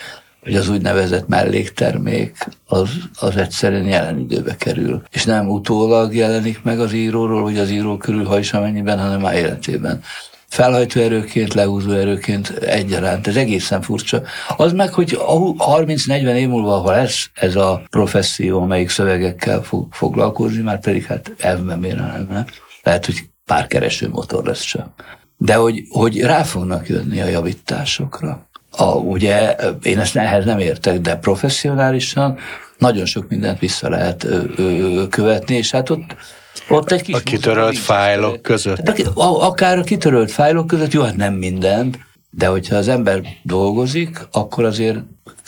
vagy 0.44 0.56
az 0.56 0.70
úgynevezett 0.70 1.28
melléktermék, 1.28 2.48
az, 2.66 2.90
az 3.20 3.38
egyszerűen 3.38 3.86
jelen 3.86 4.20
időbe 4.20 4.56
kerül. 4.56 5.02
És 5.12 5.24
nem 5.26 5.50
utólag 5.50 6.16
jelenik 6.16 6.64
meg 6.64 6.80
az 6.80 6.94
íróról, 6.94 7.42
vagy 7.42 7.58
az 7.58 7.70
író 7.70 7.98
körül, 7.98 8.26
ha 8.26 8.40
is 8.40 8.54
amennyiben, 8.54 9.00
hanem 9.00 9.22
már 9.22 9.36
életében 9.36 10.02
felhajtó 10.50 11.02
erőként, 11.02 11.54
lehúzó 11.54 11.92
erőként 11.92 12.50
egyaránt. 12.50 13.28
Ez 13.28 13.36
egészen 13.36 13.82
furcsa. 13.82 14.22
Az 14.58 14.74
meg, 14.74 14.94
hogy 14.94 15.18
30-40 15.20 16.36
év 16.36 16.48
múlva, 16.48 16.78
ha 16.78 16.92
lesz 16.92 17.30
ez 17.34 17.56
a 17.56 17.82
professzió, 17.90 18.62
amelyik 18.62 18.90
szövegekkel 18.90 19.62
fog 19.62 19.88
foglalkozni, 19.92 20.62
már 20.62 20.80
pedig 20.80 21.06
hát 21.06 21.32
elvben 21.38 21.80
miért 21.80 21.98
nem, 21.98 22.46
lehet, 22.84 23.06
hogy 23.06 23.30
pár 23.46 23.68
kereső 23.68 24.10
motor 24.10 24.46
lesz 24.46 24.64
csak. 24.64 24.90
De 25.38 25.56
hogy, 25.56 25.84
hogy 25.90 26.22
rá 26.22 26.44
fognak 26.44 26.88
jönni 26.88 27.22
a 27.22 27.28
javításokra. 27.28 28.48
A, 28.72 28.84
ugye 28.84 29.56
én 29.84 30.00
ezt 30.00 30.16
ehhez 30.16 30.46
nem 30.46 30.60
értek, 30.60 31.00
de 31.00 31.16
professzionálisan 31.16 32.38
nagyon 32.78 33.06
sok 33.06 33.30
mindent 33.30 33.60
vissza 33.60 33.90
lehet 33.90 34.24
ö, 34.24 34.44
ö, 34.56 35.08
követni, 35.10 35.56
és 35.56 35.72
hát 35.72 35.90
ott 35.90 36.16
ott 36.70 36.92
egy 36.92 37.02
kis 37.02 37.16
a 37.16 37.20
kitörölt 37.20 37.78
fájlok 37.78 38.42
között. 38.42 38.80
De, 38.80 38.94
akár 39.16 39.78
a 39.78 39.84
kitörölt 39.84 40.32
fájlok 40.32 40.68
között, 40.68 40.92
jó, 40.92 41.02
hát 41.02 41.16
nem 41.16 41.34
mindent, 41.34 42.00
de 42.30 42.48
hogyha 42.48 42.76
az 42.76 42.88
ember 42.88 43.22
dolgozik, 43.44 44.28
akkor 44.32 44.64
azért 44.64 45.00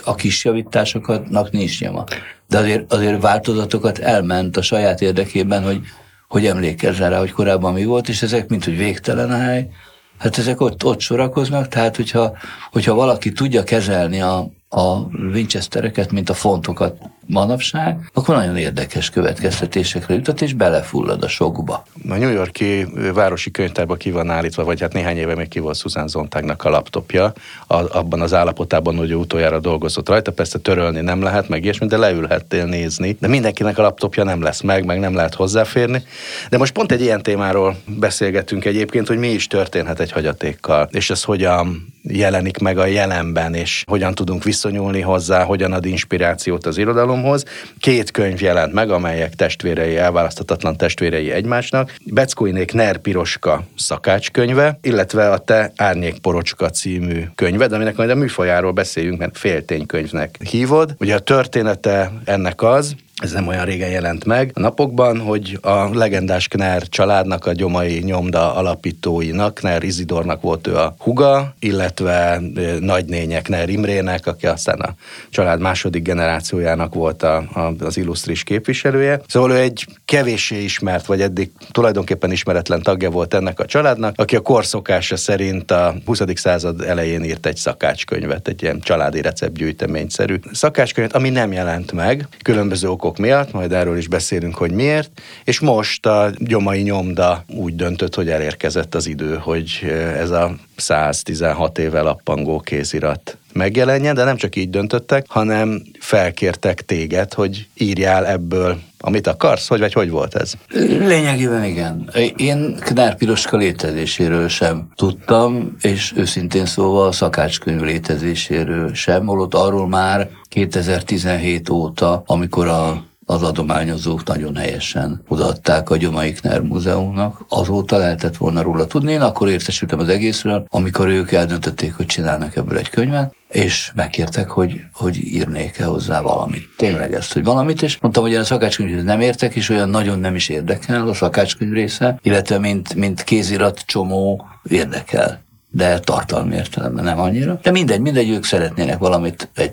a 0.04 0.16
kis 0.16 0.46
javításoknak 0.46 1.52
nincs 1.52 1.82
nyoma. 1.82 2.04
De 2.48 2.58
azért, 2.58 2.94
azért 2.94 3.22
változatokat 3.22 3.98
elment 3.98 4.58
a 4.58 4.62
saját 4.62 5.02
érdekében, 5.02 5.64
hogy, 5.64 5.80
hogy 6.28 6.46
emlékezzen 6.46 7.10
rá, 7.10 7.20
hogy 7.20 7.32
korábban 7.32 7.74
mi 7.74 7.86
volt, 7.86 8.10
és 8.10 8.22
ezek 8.22 8.50
mint 8.50 8.66
hogy 8.66 8.78
végtelen 8.78 9.32
a 9.32 9.38
hely, 9.38 9.70
hát 10.18 10.38
ezek 10.38 10.62
ott, 10.62 10.86
ott 10.86 11.00
sorakoznak, 11.00 11.68
tehát 11.68 11.96
hogyha, 11.96 12.38
hogyha 12.72 12.94
valaki 12.94 13.32
tudja 13.32 13.64
kezelni 13.64 14.22
a, 14.22 14.52
a 14.70 14.96
Winchestereket, 15.34 16.12
mint 16.12 16.30
a 16.30 16.34
fontokat 16.34 16.98
manapság, 17.32 18.10
akkor 18.14 18.36
nagyon 18.36 18.58
érdekes 18.58 19.10
következtetésekre 19.10 20.14
jutott, 20.14 20.42
és 20.42 20.54
belefullad 20.54 21.24
a 21.24 21.28
sokba. 21.28 21.84
A 22.10 22.16
New 22.16 22.30
Yorki 22.30 22.88
városi 23.14 23.52
könyvtárban 23.52 23.98
ki 23.98 24.12
van 24.12 24.30
állítva, 24.30 24.64
vagy 24.64 24.82
hát 24.82 24.94
néhány 24.94 25.18
éve 25.18 25.36
még 25.36 25.48
ki 25.48 25.60
volt 25.60 25.78
Susan 25.78 26.08
Zontagnak 26.08 26.64
a 26.64 26.70
laptopja, 26.70 27.34
a, 27.68 27.98
abban 27.98 28.22
az 28.22 28.34
állapotában, 28.34 28.96
hogy 28.96 29.16
utoljára 29.16 29.60
dolgozott 29.60 30.10
rajta, 30.10 30.32
persze 30.32 30.60
törölni 30.60 31.02
nem 31.02 31.22
lehet, 31.22 31.50
meg 31.50 31.64
ilyesmi, 31.64 31.88
de 31.88 31.98
leülhettél 31.98 32.66
nézni. 32.66 33.18
De 33.20 33.28
mindenkinek 33.28 33.78
a 33.78 33.82
laptopja 33.82 34.24
nem 34.24 34.42
lesz 34.42 34.62
meg, 34.62 34.86
meg 34.86 35.00
nem 35.00 35.16
lehet 35.16 35.36
hozzáférni. 35.36 36.04
De 36.50 36.58
most 36.58 36.74
pont 36.74 36.92
egy 36.92 37.02
ilyen 37.02 37.22
témáról 37.22 37.78
beszélgetünk 37.86 38.66
egyébként, 38.66 39.08
hogy 39.08 39.18
mi 39.18 39.28
is 39.28 39.48
történhet 39.48 40.00
egy 40.00 40.12
hagyatékkal, 40.12 40.88
és 40.92 41.10
ez 41.10 41.24
hogyan 41.24 41.92
jelenik 42.04 42.58
meg 42.58 42.78
a 42.78 42.86
jelenben, 42.86 43.54
és 43.54 43.84
hogyan 43.88 44.16
tudunk 44.16 44.44
viszonyulni 44.44 45.02
hozzá, 45.02 45.44
hogyan 45.44 45.74
ad 45.74 45.86
inspirációt 45.86 46.66
az 46.66 46.78
irodalomhoz. 47.22 47.44
Két 47.80 48.12
könyv 48.12 48.42
jelent 48.42 48.74
meg, 48.74 48.90
amelyek 48.90 49.36
testvérei, 49.36 49.98
elválaszthatatlan 49.98 50.78
testvérei 50.78 51.32
egymásnak. 51.32 51.96
Beckóinék 52.06 52.74
Ner 52.74 52.98
Piroska 52.98 53.64
szakácskönyve, 53.78 54.80
illetve 54.82 55.30
a 55.30 55.38
Te 55.38 55.72
Árnyék 55.76 56.20
Porocska 56.20 56.70
című 56.70 57.24
könyved, 57.36 57.72
aminek 57.72 57.96
majd 57.96 58.10
a 58.10 58.16
műfajáról 58.16 58.72
beszéljünk, 58.72 59.20
mert 59.20 59.38
félténykönyvnek 59.38 60.36
hívod. 60.50 60.96
Ugye 61.00 61.16
a 61.16 61.20
története 61.20 62.12
ennek 62.26 62.62
az, 62.62 62.96
ez 63.22 63.32
nem 63.32 63.48
olyan 63.48 63.66
régen 63.66 63.90
jelent 63.90 64.26
meg 64.26 64.52
a 64.54 64.60
napokban, 64.60 65.20
hogy 65.20 65.58
a 65.62 65.98
legendás 65.98 66.48
Kner 66.48 66.90
családnak, 66.90 67.46
a 67.46 67.52
gyomai 67.52 68.00
nyomda 68.00 68.56
alapítóinak, 68.56 69.54
Kner 69.54 69.84
Izidornak 69.84 70.42
volt 70.42 70.68
ő 70.68 70.76
a 70.76 70.96
huga, 70.98 71.54
illetve 71.60 72.42
nagynények 72.80 73.44
Kner 73.44 73.70
Imrének, 73.70 74.28
aki 74.28 74.48
aztán 74.48 74.80
a 74.80 74.94
család 75.30 75.60
második 75.60 76.04
generációjának 76.04 76.94
volt 76.94 77.24
a, 77.24 77.36
a, 77.36 77.74
az 77.80 77.98
illusztris 77.98 78.44
képviselője. 78.44 79.22
Szóval 79.28 79.52
ő 79.52 79.58
egy 79.58 79.86
kevéssé 80.06 80.64
ismert, 80.64 81.06
vagy 81.06 81.22
eddig 81.22 81.52
tulajdonképpen 81.72 82.32
ismeretlen 82.32 82.82
tagja 82.82 83.10
volt 83.10 83.34
ennek 83.34 83.60
a 83.60 83.66
családnak, 83.66 84.14
aki 84.18 84.36
a 84.36 84.42
korszokása 84.42 85.18
szerint 85.18 85.72
a 85.72 85.96
20. 86.06 86.22
század 86.34 86.82
elején 86.82 87.24
írt 87.24 87.46
egy 87.46 87.58
szakácskönyvet, 87.58 88.48
egy 88.48 88.62
ilyen 88.62 88.80
családi 88.80 89.22
receptgyűjteményszerű 89.22 90.40
szakácskönyvet, 90.52 91.16
ami 91.16 91.30
nem 91.30 91.52
jelent 91.52 91.92
meg, 91.92 92.28
különböző 92.42 92.90
okok 92.90 93.11
okok 93.12 93.26
miatt, 93.26 93.52
majd 93.52 93.72
erről 93.72 93.98
is 93.98 94.08
beszélünk, 94.08 94.56
hogy 94.56 94.72
miért, 94.72 95.22
és 95.44 95.60
most 95.60 96.06
a 96.06 96.32
gyomai 96.38 96.82
nyomda 96.82 97.44
úgy 97.48 97.76
döntött, 97.76 98.16
hogy 98.16 98.30
elérkezett 98.30 98.96
az 98.96 99.08
idő, 99.08 99.36
hogy 99.36 99.80
ez 100.18 100.30
a 100.30 100.56
116 100.76 101.78
éve 101.78 102.02
lappangó 102.02 102.60
kézirat 102.60 103.38
megjelenjen, 103.54 104.16
de 104.16 104.24
nem 104.24 104.36
csak 104.36 104.56
így 104.56 104.70
döntöttek, 104.70 105.26
hanem 105.28 105.82
felkértek 106.00 106.82
téged, 106.82 107.34
hogy 107.34 107.68
írjál 107.74 108.28
ebből 108.28 108.80
amit 109.02 109.28
akarsz, 109.28 109.68
hogy 109.68 109.80
vagy 109.80 109.94
hogy 109.94 110.10
volt 110.10 110.36
ez? 110.36 110.54
Lényegében 110.88 111.64
igen. 111.64 112.10
Én 112.36 112.76
Knár 112.80 113.16
Piroska 113.16 113.58
létezéséről 113.58 114.48
sem 114.48 114.88
tudtam, 114.96 115.76
és 115.82 116.14
őszintén 116.16 116.66
szóval 116.66 117.08
a 117.08 117.12
szakácskönyv 117.12 117.82
létezéséről 117.82 118.94
sem, 118.94 119.26
holott 119.26 119.54
arról 119.54 119.88
már 119.88 120.30
2017 120.50 121.70
óta, 121.70 122.24
amikor 122.26 122.68
a 122.68 123.04
az 123.26 123.44
adományozók 123.44 124.24
nagyon 124.24 124.56
helyesen 124.56 125.22
odaadták 125.28 125.90
a 125.90 125.98
Gyomaikner 125.98 126.62
Múzeumnak. 126.62 127.46
Azóta 127.50 127.98
lehetett 127.98 128.38
volna 128.38 128.62
róla 128.62 128.86
tudni. 128.86 129.12
Én 129.12 129.22
akkor 129.22 129.50
értesültem 129.50 130.00
az 130.00 130.10
egészről, 130.10 130.66
amikor 130.70 131.08
ők 131.08 131.32
eldöntötték, 131.32 131.94
hogy 131.94 132.06
csinálnak 132.06 132.56
ebből 132.56 132.78
egy 132.78 132.90
könyvet, 132.90 133.36
és 133.50 133.92
megkértek, 133.96 134.50
hogy, 134.50 134.82
hogy 134.94 135.18
írnék-e 135.18 135.86
hozzá 135.86 136.22
valamit. 136.22 136.70
Tényleg 136.78 137.14
ezt, 137.14 137.34
hogy 137.34 137.44
valamit, 137.44 137.82
és 137.82 137.98
mondtam, 138.00 138.24
hogy 138.24 138.32
én 138.32 138.40
a 138.40 138.44
szakácskönyvhez 138.44 139.04
nem 139.04 139.22
értek, 139.22 139.56
és 139.56 139.70
olyan 139.70 139.90
nagyon 139.90 140.20
nem 140.20 140.36
is 140.36 140.50
érdekel 140.50 141.08
a 141.08 141.14
szakácskönyv 141.14 141.74
része, 141.74 142.20
illetve 142.22 142.58
mint, 142.60 142.96
mint 142.96 143.24
kézirat 143.24 143.80
csomó 143.86 144.46
érdekel 144.70 145.42
de 145.74 146.00
tartalmi 146.00 146.56
értelemben 146.56 147.04
nem 147.04 147.20
annyira. 147.20 147.60
De 147.62 147.72
mindegy, 147.72 148.00
mindegy, 148.00 148.30
ők 148.30 148.44
szeretnének 148.44 148.98
valamit, 148.98 149.50
egy 149.56 149.72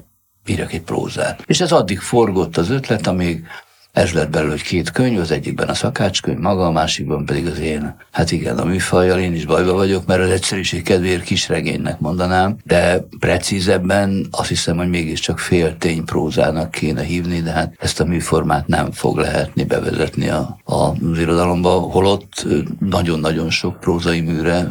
írjak 0.48 0.72
egy 0.72 0.82
prózát. 0.82 1.42
És 1.46 1.60
ez 1.60 1.72
addig 1.72 1.98
forgott 1.98 2.56
az 2.56 2.70
ötlet, 2.70 3.06
amíg 3.06 3.46
ez 3.92 4.12
lett 4.12 4.30
belőle, 4.30 4.54
két 4.56 4.90
könyv, 4.90 5.20
az 5.20 5.30
egyikben 5.30 5.68
a 5.68 5.74
szakácskönyv 5.74 6.38
maga, 6.38 6.66
a 6.66 6.70
másikban 6.70 7.26
pedig 7.26 7.46
az 7.46 7.58
én. 7.58 7.94
Hát 8.12 8.30
igen, 8.30 8.58
a 8.58 8.64
műfajjal 8.64 9.18
én 9.18 9.34
is 9.34 9.44
bajba 9.44 9.72
vagyok, 9.72 10.06
mert 10.06 10.20
az 10.20 10.30
egyszerűség 10.30 10.82
kedvéért 10.82 11.22
kisregénynek 11.22 12.00
mondanám, 12.00 12.56
de 12.64 13.06
precízebben 13.18 14.26
azt 14.30 14.48
hiszem, 14.48 14.76
hogy 14.76 14.88
mégiscsak 14.88 15.38
féltény 15.38 16.04
prózának 16.04 16.70
kéne 16.70 17.02
hívni, 17.02 17.40
de 17.40 17.50
hát 17.50 17.74
ezt 17.78 18.00
a 18.00 18.04
műformát 18.04 18.66
nem 18.66 18.92
fog 18.92 19.18
lehetni 19.18 19.64
bevezetni 19.64 20.28
a, 20.28 20.58
a, 20.64 20.74
az 20.74 21.18
irodalomba, 21.18 21.70
holott 21.70 22.46
nagyon-nagyon 22.80 23.50
sok 23.50 23.80
prózai 23.80 24.20
műre 24.20 24.70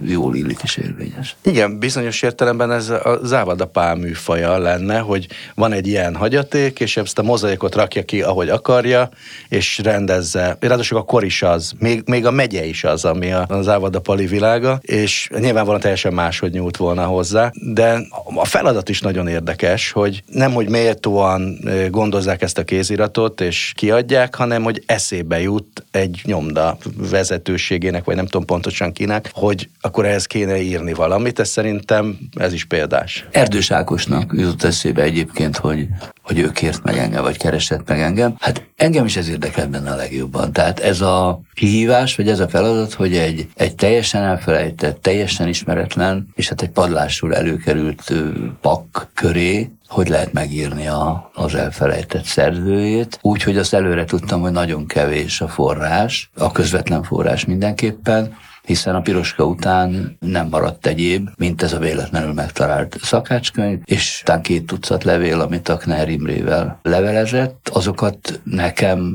jól 0.00 0.36
illik 0.36 0.60
és 0.62 0.76
érvényes. 0.76 1.36
Igen, 1.42 1.78
bizonyos 1.78 2.22
értelemben 2.22 2.72
ez 2.72 2.88
a 2.88 3.20
závada 3.22 3.66
pál 3.66 3.94
műfaja 3.94 4.58
lenne, 4.58 4.98
hogy 4.98 5.26
van 5.54 5.72
egy 5.72 5.86
ilyen 5.86 6.14
hagyaték, 6.14 6.80
és 6.80 6.96
ezt 6.96 7.18
a 7.18 7.22
mozaikot 7.22 7.74
rakja 7.74 8.04
ki, 8.04 8.22
ahogy 8.22 8.48
akarja, 8.60 9.08
és 9.48 9.78
rendezze. 9.78 10.56
Ráadásul 10.60 10.98
a 10.98 11.02
kor 11.02 11.24
is 11.24 11.42
az, 11.42 11.72
még, 11.78 12.02
még 12.06 12.26
a 12.26 12.30
megye 12.30 12.64
is 12.64 12.84
az, 12.84 13.04
ami 13.04 13.32
az 13.32 13.68
Ávada 13.68 14.00
Pali 14.00 14.26
világa, 14.26 14.78
és 14.82 15.28
nyilvánvalóan 15.38 15.80
teljesen 15.80 16.12
máshogy 16.12 16.52
nyúlt 16.52 16.76
volna 16.76 17.04
hozzá, 17.04 17.50
de 17.72 18.00
a 18.34 18.44
feladat 18.44 18.88
is 18.88 19.00
nagyon 19.00 19.28
érdekes, 19.28 19.90
hogy 19.90 20.22
nem, 20.26 20.52
hogy 20.52 20.68
méltóan 20.68 21.58
gondozzák 21.90 22.42
ezt 22.42 22.58
a 22.58 22.64
kéziratot, 22.64 23.40
és 23.40 23.72
kiadják, 23.76 24.34
hanem, 24.34 24.62
hogy 24.62 24.82
eszébe 24.86 25.40
jut 25.40 25.84
egy 25.90 26.20
nyomda 26.24 26.76
vezetőségének, 27.10 28.04
vagy 28.04 28.16
nem 28.16 28.26
tudom 28.26 28.46
pontosan 28.46 28.92
kinek, 28.92 29.30
hogy 29.32 29.68
akkor 29.80 30.06
ehhez 30.06 30.26
kéne 30.26 30.60
írni 30.60 30.92
valamit, 30.92 31.38
ez 31.38 31.48
szerintem 31.48 32.18
ez 32.34 32.52
is 32.52 32.64
példás. 32.64 33.26
Erdős 33.30 33.70
Ákosnak 33.70 34.32
jutott 34.36 34.62
eszébe 34.62 35.02
egyébként, 35.02 35.56
hogy 35.56 35.86
hogy 36.30 36.38
ő 36.38 36.50
kért 36.50 36.82
meg 36.82 36.98
engem, 36.98 37.22
vagy 37.22 37.36
keresett 37.36 37.88
meg 37.88 38.00
engem. 38.00 38.34
Hát 38.38 38.64
engem 38.76 39.04
is 39.04 39.16
ez 39.16 39.28
érdekel 39.28 39.66
benne 39.66 39.90
a 39.90 39.96
legjobban. 39.96 40.52
Tehát 40.52 40.80
ez 40.80 41.00
a 41.00 41.40
kihívás, 41.54 42.16
vagy 42.16 42.28
ez 42.28 42.40
a 42.40 42.48
feladat, 42.48 42.92
hogy 42.92 43.16
egy, 43.16 43.48
egy 43.56 43.74
teljesen 43.74 44.22
elfelejtett, 44.22 45.02
teljesen 45.02 45.48
ismeretlen, 45.48 46.28
és 46.34 46.48
hát 46.48 46.62
egy 46.62 46.70
padlásul 46.70 47.34
előkerült 47.34 48.12
pak 48.60 49.10
köré, 49.14 49.70
hogy 49.88 50.08
lehet 50.08 50.32
megírni 50.32 50.86
a, 50.86 51.30
az 51.34 51.54
elfelejtett 51.54 52.24
szerzőjét, 52.24 53.18
úgyhogy 53.22 53.56
azt 53.56 53.74
előre 53.74 54.04
tudtam, 54.04 54.40
hogy 54.40 54.52
nagyon 54.52 54.86
kevés 54.86 55.40
a 55.40 55.48
forrás, 55.48 56.30
a 56.36 56.52
közvetlen 56.52 57.02
forrás 57.02 57.44
mindenképpen, 57.44 58.36
hiszen 58.62 58.94
a 58.94 59.00
piroska 59.00 59.44
után 59.44 60.16
nem 60.20 60.48
maradt 60.50 60.86
egyéb, 60.86 61.28
mint 61.36 61.62
ez 61.62 61.72
a 61.72 61.78
véletlenül 61.78 62.32
megtalált 62.32 62.98
szakácskönyv, 63.02 63.78
és 63.84 64.18
után 64.22 64.42
két 64.42 64.66
tucat 64.66 65.04
levél, 65.04 65.40
amit 65.40 65.68
a 65.68 65.76
Kner 65.76 66.08
Imrével 66.08 66.78
levelezett, 66.82 67.70
azokat 67.72 68.40
nekem, 68.44 69.14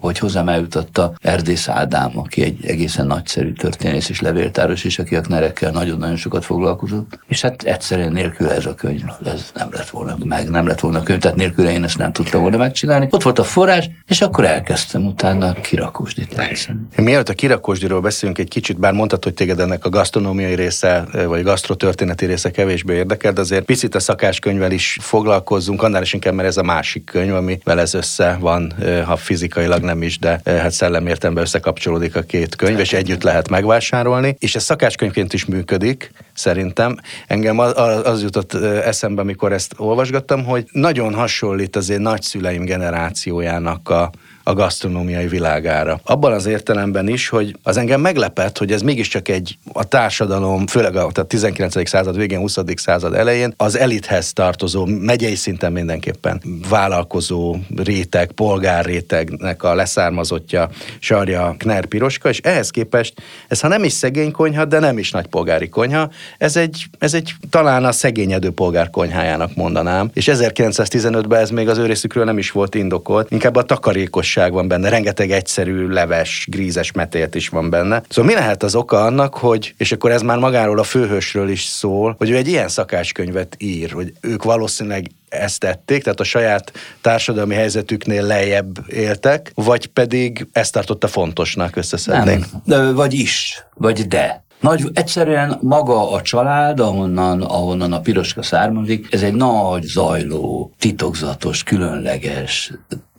hogy 0.00 0.18
hozzám 0.18 0.48
eljutatta 0.48 1.12
Erdész 1.20 1.68
Ádám, 1.68 2.18
aki 2.18 2.42
egy 2.42 2.66
egészen 2.66 3.06
nagyszerű 3.06 3.52
történész 3.52 4.08
és 4.08 4.20
levéltáros 4.20 4.84
is, 4.84 4.98
aki 4.98 5.16
a 5.16 5.20
Knerekkel 5.20 5.70
nagyon-nagyon 5.70 6.16
sokat 6.16 6.44
foglalkozott, 6.44 7.18
és 7.26 7.40
hát 7.40 7.62
egyszerűen 7.62 8.12
nélkül 8.12 8.48
ez 8.50 8.66
a 8.66 8.74
könyv, 8.74 9.02
ez 9.24 9.50
nem 9.54 9.68
lett 9.72 9.88
volna 9.88 10.16
meg, 10.24 10.50
nem 10.50 10.66
lett 10.66 10.80
volna 10.80 11.02
könyv, 11.02 11.20
tehát 11.20 11.36
nélkül 11.36 11.68
én 11.68 11.84
ezt 11.84 11.98
nem 11.98 12.12
tudtam 12.12 12.40
volna 12.40 12.56
megcsinálni. 12.56 13.08
Ott 13.10 13.22
volt 13.22 13.38
a 13.38 13.44
forrás, 13.44 13.90
és 14.06 14.20
akkor 14.20 14.44
elkezdtem 14.44 15.06
utána 15.06 15.52
kirakósdit 15.52 16.34
játszani. 16.36 16.78
Mielőtt 16.96 17.28
a 17.28 17.34
kirakósdiról 17.34 18.00
beszélünk 18.00 18.38
egy 18.38 18.48
kicsit, 18.48 18.65
bár 18.72 18.92
mondtad, 18.92 19.24
hogy 19.24 19.34
téged 19.34 19.60
ennek 19.60 19.84
a 19.84 19.88
gasztronómiai 19.88 20.54
része, 20.54 21.04
vagy 21.26 21.42
gasztrotörténeti 21.42 22.26
része 22.26 22.50
kevésbé 22.50 22.94
érdekel, 22.94 23.32
de 23.32 23.40
azért 23.40 23.64
picit 23.64 23.94
a 23.94 24.00
szakáskönyvvel 24.00 24.72
is 24.72 24.98
foglalkozzunk, 25.00 25.82
annál 25.82 26.02
is 26.02 26.12
inkább, 26.12 26.34
mert 26.34 26.48
ez 26.48 26.56
a 26.56 26.62
másik 26.62 27.04
könyv, 27.04 27.34
ami 27.34 27.58
ez 27.64 27.94
össze 27.94 28.36
van, 28.40 28.74
ha 29.04 29.16
fizikailag 29.16 29.82
nem 29.82 30.02
is, 30.02 30.18
de 30.18 30.40
hát 30.44 30.70
szellemértemben 30.70 31.42
összekapcsolódik 31.42 32.16
a 32.16 32.22
két 32.22 32.56
könyv, 32.56 32.78
és 32.78 32.92
együtt 32.92 33.22
lehet 33.22 33.48
megvásárolni, 33.48 34.36
és 34.38 34.54
ez 34.54 34.62
szakáskönyvként 34.62 35.32
is 35.32 35.44
működik, 35.44 36.10
szerintem. 36.34 36.96
Engem 37.26 37.58
az, 37.58 37.72
az 38.04 38.22
jutott 38.22 38.54
eszembe, 38.84 39.20
amikor 39.20 39.52
ezt 39.52 39.74
olvasgattam, 39.76 40.44
hogy 40.44 40.64
nagyon 40.72 41.14
hasonlít 41.14 41.76
azért 41.76 42.00
nagyszüleim 42.00 42.64
generációjának 42.64 43.88
a 43.88 44.10
a 44.48 44.54
gasztronómiai 44.54 45.26
világára. 45.26 46.00
Abban 46.04 46.32
az 46.32 46.46
értelemben 46.46 47.08
is, 47.08 47.28
hogy 47.28 47.56
az 47.62 47.76
engem 47.76 48.00
meglepett, 48.00 48.58
hogy 48.58 48.72
ez 48.72 48.82
mégiscsak 48.82 49.28
egy 49.28 49.58
a 49.72 49.84
társadalom, 49.84 50.66
főleg 50.66 50.96
a, 50.96 51.10
a 51.14 51.22
19. 51.22 51.88
század 51.88 52.16
végén, 52.16 52.38
20. 52.38 52.56
század 52.74 53.14
elején 53.14 53.54
az 53.56 53.78
elithez 53.78 54.32
tartozó, 54.32 54.84
megyei 54.84 55.34
szinten 55.34 55.72
mindenképpen 55.72 56.42
vállalkozó 56.68 57.56
réteg, 57.76 58.32
polgárrétegnek 58.32 59.62
a 59.62 59.74
leszármazottja 59.74 60.68
Sarja 60.98 61.54
Kner 61.58 61.86
Piroska, 61.86 62.28
és 62.28 62.38
ehhez 62.38 62.70
képest 62.70 63.14
ez 63.48 63.60
ha 63.60 63.68
nem 63.68 63.84
is 63.84 63.92
szegény 63.92 64.30
konyha, 64.30 64.64
de 64.64 64.78
nem 64.78 64.98
is 64.98 65.10
nagy 65.10 65.26
polgári 65.26 65.68
konyha, 65.68 66.10
ez 66.38 66.56
egy, 66.56 66.84
ez 66.98 67.14
egy 67.14 67.34
talán 67.50 67.84
a 67.84 67.92
szegényedő 67.92 68.50
polgár 68.50 68.90
konyhájának 68.90 69.54
mondanám, 69.54 70.10
és 70.12 70.28
1915-ben 70.32 71.40
ez 71.40 71.50
még 71.50 71.68
az 71.68 71.78
ő 71.78 71.86
részükről 71.86 72.24
nem 72.24 72.38
is 72.38 72.50
volt 72.50 72.74
indokolt, 72.74 73.30
inkább 73.30 73.56
a 73.56 73.62
takarékos 73.62 74.35
finomság 74.36 74.52
van 74.52 74.68
benne, 74.68 74.88
rengeteg 74.88 75.30
egyszerű 75.30 75.88
leves, 75.88 76.46
grízes 76.50 76.92
metélt 76.92 77.34
is 77.34 77.48
van 77.48 77.70
benne. 77.70 78.02
Szóval 78.08 78.32
mi 78.32 78.38
lehet 78.38 78.62
az 78.62 78.74
oka 78.74 79.04
annak, 79.04 79.34
hogy, 79.34 79.74
és 79.76 79.92
akkor 79.92 80.10
ez 80.10 80.22
már 80.22 80.38
magáról 80.38 80.78
a 80.78 80.82
főhősről 80.82 81.48
is 81.48 81.64
szól, 81.64 82.14
hogy 82.18 82.30
ő 82.30 82.36
egy 82.36 82.48
ilyen 82.48 82.68
szakácskönyvet 82.68 83.56
ír, 83.58 83.90
hogy 83.90 84.12
ők 84.20 84.42
valószínűleg 84.42 85.10
ezt 85.28 85.60
tették, 85.60 86.02
tehát 86.02 86.20
a 86.20 86.24
saját 86.24 86.72
társadalmi 87.00 87.54
helyzetüknél 87.54 88.22
lejjebb 88.22 88.78
éltek, 88.88 89.52
vagy 89.54 89.86
pedig 89.86 90.46
ezt 90.52 90.72
tartotta 90.72 91.08
fontosnak 91.08 91.76
összeszedni? 91.76 92.44
Nem, 92.64 92.94
vagy 92.94 93.12
is, 93.14 93.64
vagy 93.74 94.06
de. 94.06 94.44
Nagy, 94.60 94.90
egyszerűen 94.92 95.58
maga 95.62 96.12
a 96.12 96.22
család, 96.22 96.80
ahonnan, 96.80 97.42
ahonnan 97.42 97.92
a 97.92 98.00
piroska 98.00 98.42
származik, 98.42 99.06
ez 99.10 99.22
egy 99.22 99.34
nagy, 99.34 99.82
zajló, 99.82 100.72
titokzatos, 100.78 101.62
különleges, 101.62 102.72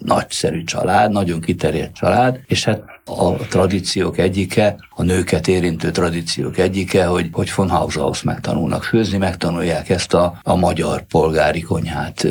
nagyszerű 0.08 0.64
család, 0.64 1.12
nagyon 1.12 1.42
kiterjedt 1.42 1.94
család, 1.96 2.40
és 2.48 2.64
hát 2.64 2.97
a 3.08 3.36
tradíciók 3.36 4.18
egyike, 4.18 4.76
a 4.90 5.04
nőket 5.04 5.48
érintő 5.48 5.92
tradíciók 5.92 6.58
egyike, 6.58 7.06
hogy, 7.06 7.30
hogy 7.32 7.52
von 7.56 7.70
Haushaus 7.70 8.24
megtanulnak 8.24 8.84
főzni, 8.84 9.18
megtanulják 9.18 9.90
ezt 9.90 10.14
a, 10.14 10.40
a 10.44 10.56
magyar 10.56 11.02
polgári 11.02 11.62
konyhát 11.62 12.28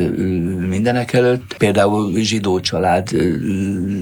mindenek 0.68 1.12
előtt. 1.12 1.54
Például 1.56 2.12
zsidó 2.16 2.60
család 2.60 3.10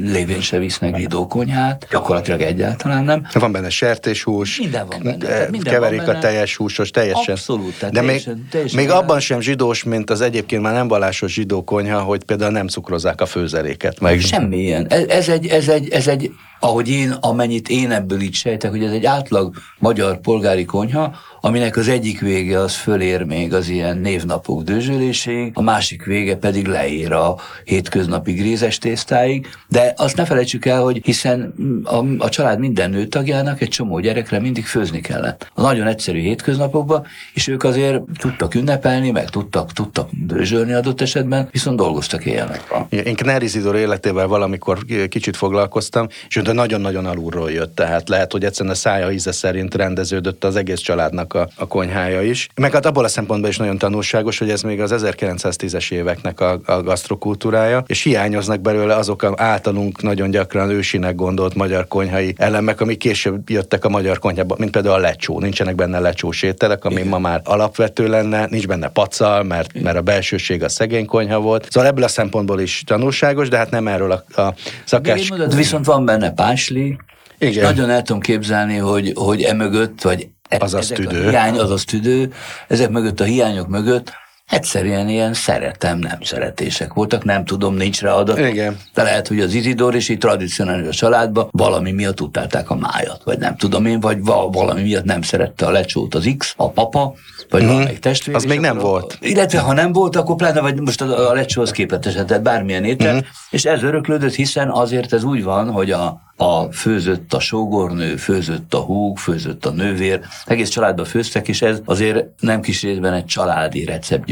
lévén 0.05 0.41
se 0.41 0.59
visznek 0.59 0.97
zsidó 0.97 1.27
konyhát, 1.27 1.87
gyakorlatilag 1.91 2.41
egyáltalán 2.41 3.05
nem. 3.05 3.27
Van 3.33 3.53
benne 3.53 3.71
sertéshús, 3.71 4.59
minden 4.59 4.87
van 4.87 5.01
benne. 5.03 5.49
Minden 5.51 5.73
keverik 5.73 5.97
van 5.97 6.07
benne. 6.07 6.19
a 6.19 6.21
teljes 6.21 6.57
húsos, 6.57 6.91
teljesen. 6.91 7.35
Abszolút. 7.35 7.79
De 7.81 7.89
teljesen, 7.89 8.35
még, 8.35 8.49
teljesen 8.51 8.81
még 8.81 8.91
abban 8.91 9.21
sem 9.21 9.41
zsidós, 9.41 9.85
mint 9.85 10.11
az 10.11 10.21
egyébként 10.21 10.63
már 10.63 10.73
nem 10.73 10.89
vallásos 10.89 11.33
zsidó 11.33 11.65
konyha, 11.65 12.01
hogy 12.01 12.25
például 12.25 12.53
nem 12.53 12.67
cukrozzák 12.67 13.21
a 13.21 13.27
főzeléket. 13.27 14.01
Meg... 14.01 14.21
Semmi 14.21 14.57
ilyen. 14.57 14.87
Ez, 14.89 15.05
ez, 15.09 15.29
egy, 15.29 15.47
ez, 15.47 15.69
egy, 15.69 15.89
ez 15.89 16.09
egy 16.09 16.31
ahogy 16.61 16.89
én, 16.89 17.11
amennyit 17.11 17.69
én 17.69 17.91
ebből 17.91 18.21
így 18.21 18.35
sejtek, 18.35 18.71
hogy 18.71 18.85
ez 18.85 18.93
egy 18.93 19.05
átlag 19.05 19.55
magyar 19.79 20.21
polgári 20.21 20.65
konyha, 20.65 21.15
aminek 21.45 21.77
az 21.77 21.89
egyik 21.89 22.21
vége 22.21 22.59
az 22.59 22.75
fölér 22.75 23.23
még 23.23 23.55
az 23.55 23.69
ilyen 23.69 23.99
névnapok 23.99 24.63
dőzsöléséig, 24.63 25.51
a 25.55 25.63
másik 25.63 26.05
vége 26.05 26.37
pedig 26.37 26.67
leér 26.67 27.13
a 27.13 27.37
hétköznapi 27.65 28.33
grézes 28.33 28.79
tésztáig, 28.79 29.47
de 29.69 29.93
azt 29.97 30.17
ne 30.17 30.25
felejtsük 30.25 30.65
el, 30.67 30.83
hogy 30.83 31.01
hiszen 31.05 31.55
a, 31.85 32.25
a 32.25 32.29
család 32.29 32.59
minden 32.59 32.91
nő 32.91 33.07
tagjának 33.07 33.61
egy 33.61 33.69
csomó 33.69 33.99
gyerekre 34.01 34.41
mindig 34.41 34.65
főzni 34.65 35.01
kellett. 35.01 35.51
A 35.55 35.61
nagyon 35.61 35.87
egyszerű 35.87 36.21
hétköznapokban, 36.21 37.07
és 37.35 37.49
ők 37.49 37.65
azért 37.65 38.01
tudtak 38.19 38.55
ünnepelni, 38.55 39.11
meg 39.11 39.31
tudtak, 39.31 39.73
tudtak 39.73 40.09
dőzsölni 40.27 40.73
adott 40.73 41.01
esetben, 41.01 41.49
viszont 41.51 41.77
dolgoztak 41.77 42.25
éjjel 42.25 42.57
Én 42.89 43.17
Knerizidor 43.17 43.77
életével 43.77 44.27
valamikor 44.27 44.79
kicsit 45.09 45.37
foglalkoztam, 45.37 46.07
és 46.29 46.41
nagyon-nagyon 46.53 47.07
alulról 47.07 47.51
jött, 47.51 47.75
tehát 47.75 48.09
lehet, 48.09 48.33
hogy 48.33 48.45
egyszerűen 48.45 48.75
a 48.75 48.77
szája 48.77 49.11
íze 49.11 49.33
szerint 49.33 49.75
rendeződött 49.75 50.45
az 50.45 50.57
egész 50.57 50.81
családnak 50.81 51.33
a, 51.35 51.49
a 51.57 51.67
konyhája 51.67 52.23
is. 52.23 52.49
Meg 52.55 52.73
hát 52.73 52.87
abból 52.87 53.05
a 53.05 53.09
szempontból 53.09 53.51
is 53.51 53.57
nagyon 53.57 53.79
tanulságos, 53.79 54.39
hogy 54.39 54.51
ez 54.51 54.63
még 54.63 54.81
az 54.81 54.95
1910-es 54.97 55.93
éveknek 55.93 56.41
a, 56.41 56.61
a 56.65 56.83
gasztrokultúrája, 56.83 57.85
és 57.87 58.03
hiányoznak 58.03 58.61
belőle 58.61 58.95
azok 58.95 59.23
a 59.23 59.35
általunk 59.37 60.03
nagyon 60.03 60.31
gyakran 60.31 60.71
ősinek 60.71 61.15
gondolt 61.15 61.55
magyar 61.55 61.89
konyhai 61.89 62.35
elemek, 62.37 62.81
amik 62.81 62.99
később 62.99 63.51
jöttek 63.51 63.85
a 63.85 63.89
magyar 63.89 64.19
konyhába, 64.19 64.55
mint 64.59 64.71
például 64.71 64.95
a 64.95 64.99
lecsó. 64.99 65.41
Nincsenek 65.41 65.75
benne 65.75 65.99
lecsós 65.99 66.43
ételek, 66.43 66.85
ami 66.85 66.95
Igen. 66.95 67.07
ma 67.07 67.19
már 67.19 67.41
alapvető 67.45 68.09
lenne, 68.09 68.47
nincs 68.51 68.67
benne 68.67 68.89
pacal, 68.89 69.43
mert, 69.43 69.83
mert 69.83 69.97
a 69.97 70.01
belsőség 70.01 70.63
a 70.63 70.69
szegény 70.69 71.07
konyha 71.07 71.41
volt. 71.41 71.67
Szóval 71.71 71.89
ebből 71.89 72.05
a 72.05 72.09
szempontból 72.09 72.61
is 72.61 72.83
tanulságos, 72.87 73.49
de 73.49 73.57
hát 73.57 73.71
nem 73.71 73.89
erről 73.89 74.11
a, 74.11 74.41
a 74.41 74.55
szakás... 74.85 75.33
Viszont 75.55 75.87
van 75.87 76.05
benne 76.05 76.33
pásli, 76.33 76.97
Igen. 77.39 77.53
és 77.53 77.57
nagyon 77.57 77.91
el 77.91 78.03
tudom 78.03 78.21
képzelni, 78.21 78.77
hogy, 78.77 79.13
hogy 79.15 79.43
emögött, 79.43 80.03
vagy 80.03 80.29
azaz 80.49 80.87
tüdő. 80.87 81.27
A 81.27 81.29
hiány, 81.31 81.59
azaz 81.59 81.85
tüdő, 81.85 82.33
ezek 82.69 82.91
mögött 82.91 83.21
a 83.21 83.25
hiányok 83.25 83.69
mögött 83.69 84.13
egyszerűen 84.51 85.09
ilyen 85.09 85.35
szeretem, 85.35 85.99
nem 85.99 86.19
szeretések 86.23 86.93
voltak, 86.93 87.25
nem 87.25 87.45
tudom, 87.45 87.75
nincs 87.75 88.01
rá 88.01 88.13
adat. 88.13 88.39
Igen. 88.39 88.77
De 88.95 89.03
lehet, 89.03 89.29
hogy 89.29 89.41
az 89.41 89.55
Izidor 89.55 89.95
is 89.95 90.09
így 90.09 90.19
tradicionális 90.19 90.89
a 90.89 90.93
családban 90.93 91.49
valami 91.51 91.93
miatt 91.93 92.21
utálták 92.21 92.71
a 92.71 92.75
májat, 92.75 93.23
vagy 93.25 93.39
nem 93.39 93.57
tudom 93.57 93.87
én, 93.87 94.01
vagy 94.01 94.19
valami 94.53 94.83
miatt 94.83 95.05
nem 95.05 95.23
szerette 95.23 95.67
a 95.67 95.71
lecsót 95.71 96.15
az 96.15 96.35
X, 96.39 96.55
a 96.57 96.71
papa, 96.71 97.15
vagy 97.51 97.63
mm-hmm. 97.63 97.73
valamelyik 97.73 97.99
testvér. 97.99 98.35
Az 98.35 98.45
még 98.45 98.61
nem 98.61 98.79
volt. 98.79 99.19
Illetve 99.21 99.59
ha 99.59 99.73
nem 99.73 99.93
volt, 99.93 100.17
akkor 100.17 100.37
pláne, 100.37 100.61
vagy 100.61 100.81
most 100.81 101.01
a, 101.01 101.31
a 101.31 101.33
lecsóhoz 101.33 101.71
képet 101.71 102.07
esetett 102.07 102.43
bármilyen 102.43 102.85
étel, 102.85 103.13
mm-hmm. 103.13 103.27
és 103.51 103.65
ez 103.65 103.83
öröklődött, 103.83 104.35
hiszen 104.35 104.71
azért 104.71 105.13
ez 105.13 105.25
úgy 105.25 105.43
van, 105.43 105.71
hogy 105.71 105.91
a 105.91 106.23
a 106.37 106.73
főzött 106.73 107.33
a 107.33 107.41
sógornő, 107.41 108.17
főzött 108.17 108.75
a 108.75 108.79
húg, 108.79 109.19
főzött 109.19 109.67
a 109.67 109.71
nővér, 109.71 110.21
egész 110.47 110.69
családba 110.69 111.05
főztek, 111.05 111.49
és 111.49 111.63
ez 111.63 111.81
azért 111.85 112.27
nem 112.41 112.61
kis 112.61 112.83
részben 112.83 113.13
egy 113.13 113.25
családi 113.25 113.85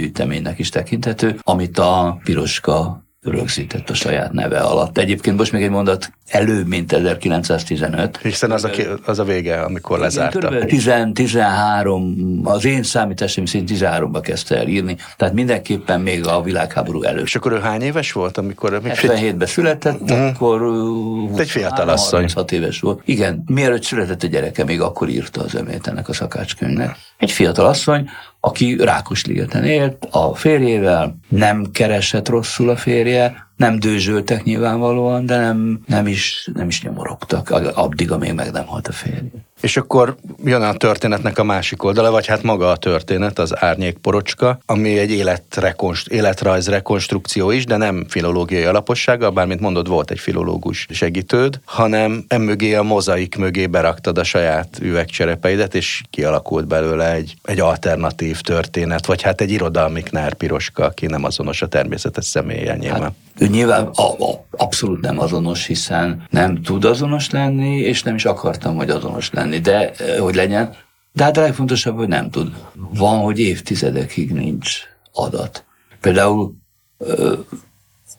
receptgyűjteménynek 0.03 0.59
is 0.59 0.69
tekinthető, 0.69 1.38
amit 1.43 1.79
a 1.79 2.19
Piroska 2.25 3.03
rögzített 3.23 3.91
a 3.91 3.95
saját 3.95 4.33
neve 4.33 4.59
alatt. 4.59 4.99
Egyébként 4.99 5.37
most 5.38 5.53
még 5.53 5.62
egy 5.62 5.71
mondat 5.71 6.12
előbb, 6.29 6.67
mint 6.67 6.93
1915. 6.93 8.19
Hiszen 8.23 8.51
az 8.51 8.65
a, 8.65 8.71
az 9.05 9.19
a 9.19 9.25
vége, 9.25 9.61
amikor 9.61 9.99
lezárta. 9.99 10.49
Kb. 10.49 10.65
10, 10.65 10.91
13, 11.12 12.41
az 12.45 12.65
én 12.65 12.83
számításom 12.83 13.45
szerint 13.45 13.71
13-ba 13.73 14.19
kezdte 14.23 14.57
el 14.57 14.67
írni, 14.67 14.97
tehát 15.17 15.35
mindenképpen 15.35 16.01
még 16.01 16.27
a 16.27 16.43
világháború 16.43 17.03
előtt. 17.03 17.25
És 17.25 17.35
akkor 17.35 17.53
ő 17.53 17.59
hány 17.59 17.83
éves 17.83 18.12
volt, 18.12 18.38
amikor... 18.38 18.81
77-ben 18.85 19.47
született, 19.47 20.01
uh-huh. 20.01 20.27
akkor 20.27 20.61
20, 20.61 21.38
egy 21.38 21.51
fiatal 21.51 21.88
asszony. 21.88 22.21
36 22.21 22.53
éves 22.53 22.81
volt. 22.81 23.01
Igen, 23.05 23.43
mielőtt 23.47 23.83
született 23.83 24.23
a 24.23 24.27
gyereke, 24.27 24.65
még 24.65 24.81
akkor 24.81 25.09
írta 25.09 25.43
az 25.43 25.55
ömét 25.55 25.87
ennek 25.87 26.09
a 26.09 26.12
szakácskönyvnek. 26.12 26.97
Egy 27.17 27.31
fiatal 27.31 27.67
asszony, 27.67 28.09
aki 28.44 28.76
Rákosligeten 28.76 29.64
élt 29.64 30.09
a 30.11 30.35
férjével, 30.35 31.16
nem 31.28 31.70
keresett 31.72 32.28
rosszul 32.28 32.68
a 32.68 32.76
férje, 32.76 33.46
nem 33.57 33.78
dőzsöltek 33.78 34.42
nyilvánvalóan, 34.42 35.26
de 35.26 35.37
nem, 35.37 35.83
nem, 35.87 36.07
is, 36.07 36.48
nem 36.55 36.68
is 36.68 36.83
nyomorogtak, 36.83 37.50
addig, 37.74 38.11
amíg 38.11 38.33
meg 38.33 38.52
nem 38.52 38.66
halt 38.66 38.88
a 38.88 38.92
férje. 38.92 39.31
És 39.62 39.77
akkor 39.77 40.16
jön 40.44 40.62
a 40.62 40.72
történetnek 40.72 41.38
a 41.38 41.44
másik 41.44 41.83
oldala, 41.85 42.11
vagy 42.11 42.27
hát 42.27 42.42
maga 42.42 42.70
a 42.70 42.77
történet, 42.77 43.38
az 43.38 43.62
árnyék 43.62 43.98
porocska, 43.98 44.59
ami 44.66 44.98
egy 44.98 45.11
életrekonst, 45.11 46.09
életrajz 46.09 46.68
rekonstrukció 46.68 47.51
is, 47.51 47.64
de 47.64 47.77
nem 47.77 48.05
filológiai 48.09 48.64
alapossága, 48.64 49.31
bár 49.31 49.46
mint 49.46 49.61
mondod, 49.61 49.88
volt 49.88 50.11
egy 50.11 50.18
filológus 50.18 50.87
segítőd, 50.90 51.61
hanem 51.64 52.25
emögé 52.29 52.75
a 52.75 52.83
mozaik 52.83 53.37
mögé 53.37 53.66
beraktad 53.66 54.18
a 54.18 54.25
saját 54.25 54.79
üvegcserepeidet, 54.81 55.75
és 55.75 56.03
kialakult 56.11 56.66
belőle 56.66 57.12
egy, 57.12 57.35
egy 57.42 57.61
alternatív 57.61 58.40
történet, 58.40 59.07
vagy 59.07 59.22
hát 59.22 59.40
egy 59.40 59.51
irodalmi 59.51 60.03
Knár 60.03 60.35
Piroska, 60.35 60.85
aki 60.85 61.07
nem 61.07 61.25
azonos 61.25 61.62
a 61.62 61.66
természetes 61.66 62.25
személyen 62.25 62.79
nyilván. 62.79 63.03
Hát, 63.03 63.12
ő 63.42 63.46
nyilván 63.46 63.87
a, 63.87 64.02
a, 64.02 64.44
abszolút 64.50 65.00
nem 65.00 65.18
azonos, 65.18 65.66
hiszen 65.66 66.26
nem 66.31 66.62
tud 66.62 66.85
azonos 66.85 67.31
lenni, 67.31 67.76
és 67.76 68.02
nem 68.02 68.14
is 68.14 68.24
akartam, 68.24 68.76
hogy 68.76 68.90
azonos 68.90 69.31
lenni, 69.31 69.59
de 69.59 69.92
hogy 70.18 70.35
legyen. 70.35 70.74
De 71.12 71.24
hát 71.24 71.37
a 71.37 71.40
legfontosabb, 71.40 71.96
hogy 71.96 72.09
nem 72.09 72.31
tud. 72.31 72.52
Van, 72.74 73.18
hogy 73.18 73.38
évtizedekig 73.38 74.33
nincs 74.33 74.78
adat. 75.12 75.64
Például 76.00 76.55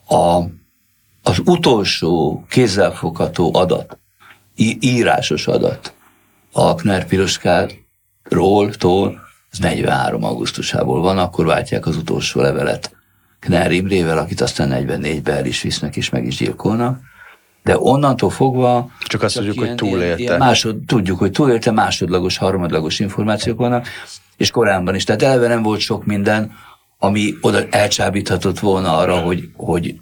a, 0.08 0.42
az 1.24 1.42
utolsó 1.46 2.44
kézzelfogható 2.50 3.56
adat, 3.56 3.98
írásos 4.80 5.48
adat 5.48 5.94
a 6.52 6.76
Kner 6.76 7.08
Piroskáról, 7.08 8.76
tól, 8.78 9.22
ez 9.52 9.60
43. 9.60 10.24
augusztusából 10.24 11.02
van, 11.02 11.18
akkor 11.18 11.46
váltják 11.46 11.86
az 11.86 11.98
utolsó 11.98 12.42
levelet 12.42 13.03
Kner 13.44 13.72
Imrével, 13.72 14.18
akit 14.18 14.42
aztán 14.42 14.70
44-ben 14.74 15.36
el 15.36 15.46
is 15.46 15.62
visznek 15.62 15.96
és 15.96 16.10
meg 16.10 16.26
is 16.26 16.36
gyilkolnak. 16.36 17.00
De 17.64 17.78
onnantól 17.78 18.30
fogva... 18.30 18.90
Csak 19.00 19.22
azt 19.24 19.36
tudjuk, 19.36 19.56
ilyen, 19.56 19.68
hogy 19.68 19.76
túlélte. 19.76 20.22
Ilyen 20.22 20.38
másod, 20.38 20.78
tudjuk, 20.86 21.20
hogy 21.20 21.32
túlélte, 21.32 21.72
másodlagos, 21.72 22.38
harmadlagos 22.38 23.00
információk 23.00 23.58
vannak, 23.58 23.88
és 24.38 24.52
korábban 24.52 24.96
is. 24.96 25.04
Tehát 25.04 25.22
eleve 25.22 25.48
nem 25.48 25.62
volt 25.62 25.80
sok 25.80 26.06
minden, 26.06 26.52
ami 26.98 27.34
oda 27.42 27.68
elcsábíthatott 27.70 28.60
volna 28.60 28.98
arra, 28.98 29.18
hogy, 29.18 29.50
hogy, 29.56 29.96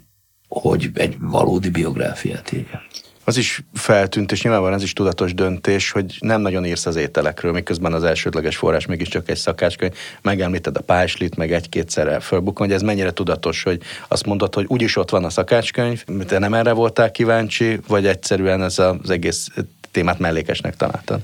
hogy 0.48 0.90
egy 0.94 1.16
valódi 1.20 1.70
biográfiát 1.70 2.52
írja 2.52 2.82
az 3.24 3.36
is 3.36 3.62
feltűnt, 3.74 4.32
és 4.32 4.42
nyilvánvalóan 4.42 4.78
ez 4.78 4.84
is 4.84 4.92
tudatos 4.92 5.34
döntés, 5.34 5.90
hogy 5.90 6.16
nem 6.20 6.40
nagyon 6.40 6.64
írsz 6.64 6.86
az 6.86 6.96
ételekről, 6.96 7.52
miközben 7.52 7.92
az 7.92 8.04
elsődleges 8.04 8.56
forrás 8.56 8.86
mégiscsak 8.86 9.30
egy 9.30 9.36
szakácskönyv. 9.36 9.92
Megemlíted 10.22 10.76
a 10.76 10.80
páslit, 10.80 11.36
meg 11.36 11.52
egy-kétszerre 11.52 12.20
fölbukon, 12.20 12.66
hogy 12.66 12.74
ez 12.74 12.82
mennyire 12.82 13.10
tudatos, 13.10 13.62
hogy 13.62 13.80
azt 14.08 14.26
mondod, 14.26 14.54
hogy 14.54 14.64
úgyis 14.68 14.96
ott 14.96 15.10
van 15.10 15.24
a 15.24 15.30
szakácskönyv, 15.30 16.04
te 16.26 16.38
nem 16.38 16.54
erre 16.54 16.72
voltál 16.72 17.10
kíváncsi, 17.10 17.80
vagy 17.88 18.06
egyszerűen 18.06 18.62
ez 18.62 18.78
az 18.78 19.10
egész 19.10 19.48
témát 19.90 20.18
mellékesnek 20.18 20.76
találtad? 20.76 21.20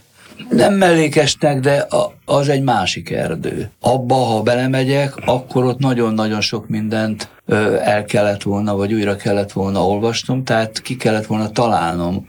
nem 0.51 0.75
mellékesnek, 0.75 1.61
de 1.61 1.87
az 2.25 2.49
egy 2.49 2.63
másik 2.63 3.11
erdő. 3.11 3.71
Abba, 3.81 4.15
ha 4.15 4.43
belemegyek, 4.43 5.13
akkor 5.25 5.65
ott 5.65 5.79
nagyon-nagyon 5.79 6.41
sok 6.41 6.69
mindent 6.69 7.29
el 7.83 8.05
kellett 8.05 8.43
volna, 8.43 8.77
vagy 8.77 8.93
újra 8.93 9.17
kellett 9.17 9.53
volna 9.53 9.87
olvasnom, 9.87 10.45
tehát 10.45 10.81
ki 10.81 10.97
kellett 10.97 11.27
volna 11.27 11.51
találnom, 11.51 12.29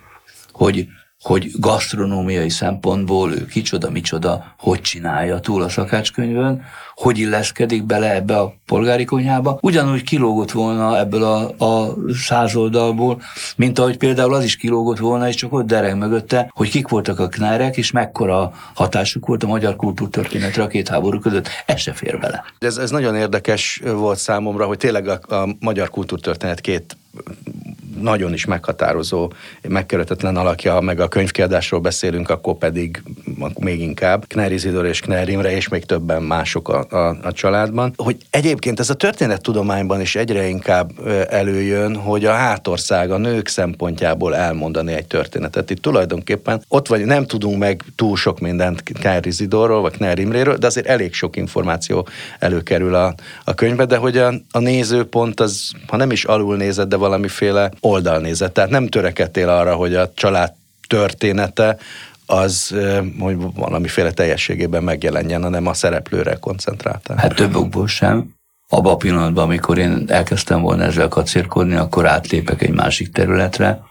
hogy 0.51 0.88
hogy 1.23 1.51
gasztronómiai 1.58 2.49
szempontból 2.49 3.32
ő 3.32 3.45
kicsoda, 3.45 3.89
micsoda, 3.89 4.55
hogy 4.58 4.82
csinálja 4.82 5.39
túl 5.39 5.62
a 5.62 5.69
szakácskönyvön, 5.69 6.62
hogy 6.95 7.17
illeszkedik 7.17 7.84
bele 7.84 8.13
ebbe 8.13 8.38
a 8.38 8.53
polgári 8.65 9.05
konyhába. 9.05 9.58
Ugyanúgy 9.62 10.03
kilógott 10.03 10.51
volna 10.51 10.97
ebből 10.97 11.23
a, 11.23 11.65
a 11.65 11.95
száz 12.27 12.55
oldalból, 12.55 13.21
mint 13.55 13.79
ahogy 13.79 13.97
például 13.97 14.34
az 14.34 14.43
is 14.43 14.55
kilógott 14.55 14.97
volna, 14.97 15.27
és 15.27 15.36
csak 15.36 15.53
ott 15.53 15.65
dereng 15.65 15.97
mögötte, 15.97 16.51
hogy 16.53 16.69
kik 16.69 16.88
voltak 16.88 17.19
a 17.19 17.27
knárek, 17.27 17.77
és 17.77 17.91
mekkora 17.91 18.51
hatásuk 18.73 19.25
volt 19.25 19.43
a 19.43 19.47
magyar 19.47 19.75
kultúrtörténetre 19.75 20.63
a 20.63 20.67
két 20.67 20.88
háború 20.88 21.19
között. 21.19 21.47
Ez 21.65 21.79
se 21.79 21.93
fér 21.93 22.19
bele. 22.19 22.43
Ez, 22.60 22.77
ez 22.77 22.89
nagyon 22.89 23.15
érdekes 23.15 23.82
volt 23.86 24.17
számomra, 24.17 24.65
hogy 24.65 24.77
tényleg 24.77 25.08
a, 25.08 25.36
a 25.36 25.55
magyar 25.60 25.89
kultúrtörténet 25.89 26.62
két 26.62 26.97
nagyon 28.02 28.34
is 28.34 28.46
meghatározó, 28.46 29.32
megkeretetlen 29.68 30.36
alakja, 30.36 30.80
meg 30.80 31.00
a 31.00 31.08
könyvkiadásról 31.08 31.80
beszélünk, 31.80 32.30
akkor 32.30 32.58
pedig 32.58 33.04
még 33.60 33.82
inkább 33.82 34.26
Kner 34.28 34.52
Izidor 34.52 34.86
és 34.86 35.00
Kner 35.00 35.30
Imre, 35.30 35.56
és 35.56 35.68
még 35.68 35.86
többen 35.86 36.24
mások 36.24 36.70
a, 36.70 36.86
a, 36.90 37.18
a 37.24 37.32
családban. 37.32 37.94
Hogy 37.96 38.18
egyébként 38.30 38.80
ez 38.80 38.90
a 38.90 38.94
történettudományban 38.94 40.02
is 40.02 40.16
egyre 40.16 40.48
inkább 40.48 40.92
előjön, 41.30 41.96
hogy 41.96 42.26
a 42.26 42.32
hátország 42.32 43.12
a 43.12 43.18
nők 43.18 43.48
szempontjából 43.48 44.36
elmondani 44.36 44.94
egy 44.94 45.08
történetet. 45.08 45.70
Itt 45.70 45.82
tulajdonképpen 45.82 46.62
ott 46.68 46.88
vagy, 46.88 47.06
nem 47.06 47.26
tudunk 47.26 47.58
meg 47.58 47.84
túl 47.96 48.18
sok 48.18 48.40
mindent 48.40 48.84
Kner 48.84 49.26
Izidorról, 49.26 49.82
vagy 49.82 49.94
Kner 49.94 50.20
Imréről, 50.20 50.58
de 50.58 50.68
azért 50.68 50.88
elég 50.88 51.14
sok 51.14 51.36
információ 51.36 52.08
előkerül 52.40 52.96
a, 52.96 53.14
a 53.44 53.54
könyvbe, 53.54 53.86
de 53.86 53.98
hogy 53.98 54.18
a, 54.18 54.34
a 54.52 54.60
nézőpont 54.60 55.40
az, 55.40 55.72
ha 55.88 55.98
nem 55.98 56.12
is 56.12 56.26
alul 56.26 56.56
nézett, 56.56 56.88
de 56.90 56.96
valamiféle 56.96 57.72
oldalnézet. 57.89 58.52
Tehát 58.52 58.69
nem 58.69 58.88
törekedtél 58.88 59.49
arra, 59.49 59.75
hogy 59.75 59.95
a 59.95 60.12
család 60.13 60.54
története 60.88 61.78
az 62.25 62.75
hogy 63.19 63.38
valamiféle 63.56 64.12
teljességében 64.12 64.84
megjelenjen, 64.84 65.43
hanem 65.43 65.67
a 65.67 65.73
szereplőre 65.73 66.36
koncentráltál. 66.36 67.17
Hát 67.17 67.36
több 67.36 67.56
okból 67.56 67.88
sem. 67.88 68.38
Abban 68.69 68.93
a 68.93 68.97
pillanatban, 68.97 69.43
amikor 69.43 69.78
én 69.78 70.04
elkezdtem 70.08 70.62
volna 70.62 70.84
ezzel 70.84 71.08
kacérkodni, 71.08 71.75
akkor 71.75 72.08
átlépek 72.08 72.62
egy 72.62 72.73
másik 72.73 73.12
területre, 73.12 73.82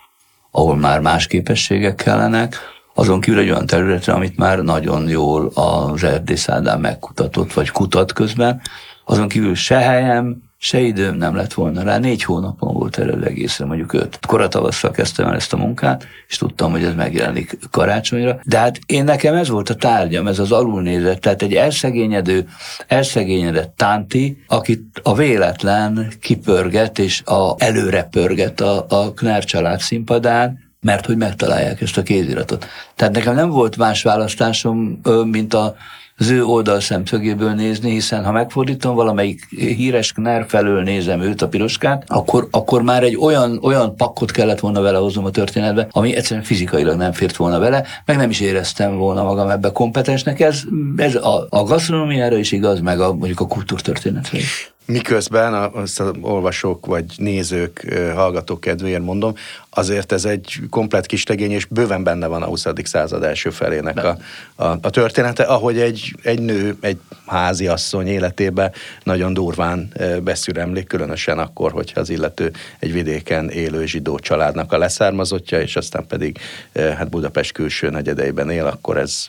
ahol 0.51 0.77
már 0.77 1.01
más 1.01 1.27
képességek 1.27 1.95
kellenek, 1.95 2.57
azon 2.95 3.21
kívül 3.21 3.41
egy 3.41 3.51
olyan 3.51 3.67
területre, 3.67 4.13
amit 4.13 4.37
már 4.37 4.59
nagyon 4.59 5.09
jól 5.09 5.51
az 5.55 6.05
erdészádán 6.05 6.81
megkutatott, 6.81 7.53
vagy 7.53 7.71
kutat 7.71 8.13
közben, 8.13 8.61
azon 9.05 9.29
kívül 9.29 9.55
se 9.55 9.79
helyem, 9.79 10.48
se 10.61 10.81
időm 10.81 11.17
nem 11.17 11.35
lett 11.35 11.53
volna 11.53 11.83
rá. 11.83 11.99
Négy 11.99 12.23
hónapon 12.23 12.73
volt 12.73 12.99
elő 12.99 13.25
egészen, 13.25 13.67
mondjuk 13.67 13.93
öt. 13.93 14.19
Koratavasszal 14.27 14.91
kezdtem 14.91 15.29
el 15.29 15.35
ezt 15.35 15.53
a 15.53 15.57
munkát, 15.57 16.07
és 16.29 16.37
tudtam, 16.37 16.71
hogy 16.71 16.85
ez 16.85 16.95
megjelenik 16.95 17.59
karácsonyra. 17.71 18.41
De 18.45 18.59
hát 18.59 18.79
én 18.87 19.05
nekem 19.05 19.35
ez 19.35 19.49
volt 19.49 19.71
a 19.71 19.75
tárgyam, 19.75 20.27
ez 20.27 20.39
az 20.39 20.53
alulnézet, 20.53 21.21
tehát 21.21 21.43
egy 21.43 21.55
elszegényedő, 21.55 22.49
elszegényedett 22.87 23.77
tánti, 23.77 24.45
akit 24.47 25.01
a 25.03 25.15
véletlen 25.15 26.13
kipörget, 26.21 26.99
és 26.99 27.23
a, 27.25 27.55
előre 27.59 28.03
pörget 28.03 28.61
a, 28.61 28.87
a 28.89 29.13
Knár 29.13 29.45
család 29.45 29.81
színpadán, 29.81 30.59
mert 30.81 31.07
hogy 31.07 31.17
megtalálják 31.17 31.81
ezt 31.81 31.99
a 31.99 32.03
kéziratot. 32.03 32.67
Tehát 32.95 33.15
nekem 33.15 33.35
nem 33.35 33.51
volt 33.51 33.77
más 33.77 34.03
választásom, 34.03 35.01
mint 35.25 35.55
a 35.55 35.77
az 36.19 36.29
ő 36.29 36.45
oldal 36.45 36.81
szemszögéből 36.81 37.53
nézni, 37.53 37.91
hiszen 37.91 38.25
ha 38.25 38.33
megfordítom 38.33 38.95
valamelyik 38.95 39.49
híres 39.51 40.13
knár 40.13 40.45
felől 40.49 40.83
nézem 40.83 41.21
őt, 41.21 41.43
a 41.43 41.49
piroskát, 41.49 42.05
akkor, 42.07 42.49
akkor 42.51 42.83
már 42.83 43.03
egy 43.03 43.17
olyan, 43.17 43.59
olyan 43.63 43.97
pakkot 43.97 44.31
kellett 44.31 44.61
volna 44.61 44.81
vele 44.81 44.99
hoznom 44.99 45.25
a 45.25 45.31
történetbe, 45.31 45.89
ami 45.91 46.15
egyszerűen 46.15 46.45
fizikailag 46.45 46.97
nem 46.97 47.13
fért 47.13 47.37
volna 47.37 47.59
vele, 47.59 47.85
meg 48.05 48.17
nem 48.17 48.31
is 48.31 48.41
éreztem 48.41 48.97
volna 48.97 49.23
magam 49.23 49.49
ebbe 49.49 49.73
kompetensnek. 49.73 50.41
Ez, 50.41 50.63
ez 50.97 51.15
a, 51.15 51.47
a 51.51 51.63
gasztronómiára 51.63 52.37
is 52.37 52.53
igaz, 52.53 52.81
meg 52.81 53.01
a, 53.01 53.15
mondjuk 53.15 53.41
a 53.41 53.47
kultúrtörténetre 53.47 54.39
is. 54.39 54.73
Miközben 54.93 55.55
azt 55.55 56.01
az 56.01 56.11
olvasók 56.21 56.87
vagy 56.87 57.05
nézők, 57.17 57.95
hallgatók 58.15 58.61
kedvéért 58.61 59.03
mondom, 59.03 59.35
azért 59.71 60.13
ez 60.13 60.25
egy 60.25 60.61
komplet 60.71 61.07
kislegény, 61.07 61.51
és 61.51 61.65
bőven 61.65 62.03
benne 62.03 62.27
van 62.27 62.43
a 62.43 62.47
20. 62.47 62.67
század 62.83 63.23
első 63.23 63.51
felének 63.51 64.05
a, 64.05 64.17
a, 64.55 64.65
a 64.65 64.91
története, 64.91 65.43
ahogy 65.43 65.79
egy, 65.79 66.15
egy 66.23 66.41
nő, 66.41 66.77
egy 66.81 66.99
házi 67.27 67.67
asszony 67.67 68.07
életébe 68.07 68.73
nagyon 69.03 69.35
durván 69.35 69.93
beszüremlik, 70.23 70.87
különösen 70.87 71.39
akkor, 71.39 71.73
hogyha 71.73 72.01
az 72.01 72.11
illető 72.11 72.53
egy 72.79 72.93
vidéken 72.93 73.51
élő 73.51 73.87
zsidó 73.87 74.19
családnak 74.19 74.73
a 74.73 74.79
leszármazottja, 74.79 75.61
és 75.61 75.77
aztán 75.77 76.07
pedig 76.07 76.39
hát 76.75 77.11
Budapest 77.11 77.53
külső 77.53 77.91
negyedeiben 77.91 78.51
él, 78.51 78.67
akkor 78.67 78.97
ez 78.97 79.27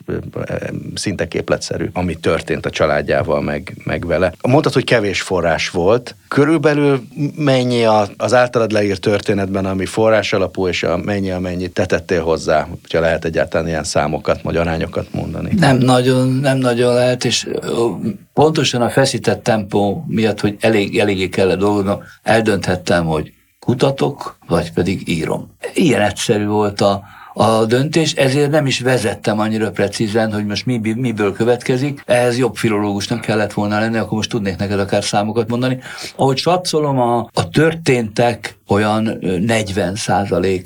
szinte 0.94 1.28
képletszerű, 1.28 1.88
ami 1.92 2.14
történt 2.14 2.66
a 2.66 2.70
családjával, 2.70 3.40
meg, 3.40 3.76
meg 3.84 4.06
vele. 4.06 4.32
Mondtad, 4.42 4.72
hogy 4.72 4.84
kevés 4.84 5.22
forrás 5.22 5.48
volt. 5.70 6.16
Körülbelül 6.28 7.02
mennyi 7.36 7.84
az 8.16 8.34
általad 8.34 8.72
leírt 8.72 9.00
történetben, 9.00 9.66
ami 9.66 9.86
forrás 9.86 10.32
alapú, 10.32 10.68
és 10.68 10.82
a 10.82 10.96
mennyi, 10.96 11.30
amennyit 11.30 11.72
tetettél 11.72 12.22
hozzá, 12.22 12.66
hogyha 12.80 13.00
lehet 13.00 13.24
egyáltalán 13.24 13.68
ilyen 13.68 13.84
számokat, 13.84 14.42
vagy 14.42 14.56
arányokat 14.56 15.06
mondani? 15.12 15.50
Nem 15.58 15.76
nagyon, 15.76 16.28
nem 16.28 16.58
nagyon 16.58 16.94
lehet, 16.94 17.24
és 17.24 17.48
pontosan 18.34 18.82
a 18.82 18.90
feszített 18.90 19.42
tempó 19.42 20.04
miatt, 20.06 20.40
hogy 20.40 20.56
elég, 20.60 20.98
eléggé 20.98 21.28
kellett 21.28 21.58
dolgoznom, 21.58 22.02
eldönthettem, 22.22 23.04
hogy 23.04 23.32
kutatok, 23.58 24.38
vagy 24.46 24.72
pedig 24.72 25.08
írom. 25.08 25.56
Ilyen 25.74 26.00
egyszerű 26.00 26.46
volt 26.46 26.80
a, 26.80 27.02
a 27.34 27.64
döntés, 27.64 28.12
ezért 28.12 28.50
nem 28.50 28.66
is 28.66 28.80
vezettem 28.80 29.38
annyira 29.38 29.70
precízen, 29.70 30.32
hogy 30.32 30.46
most 30.46 30.66
mi, 30.66 30.80
miből 30.96 31.32
következik. 31.32 32.02
Ehhez 32.06 32.38
jobb 32.38 32.56
filológusnak 32.56 33.20
kellett 33.20 33.52
volna 33.52 33.78
lenni, 33.78 33.96
akkor 33.96 34.12
most 34.12 34.30
tudnék 34.30 34.56
neked 34.56 34.80
akár 34.80 35.04
számokat 35.04 35.48
mondani. 35.48 35.78
Ahogy 36.16 36.36
satszolom, 36.36 36.98
a, 36.98 37.28
a 37.32 37.48
történtek 37.48 38.58
olyan 38.66 39.18
40 39.46 39.96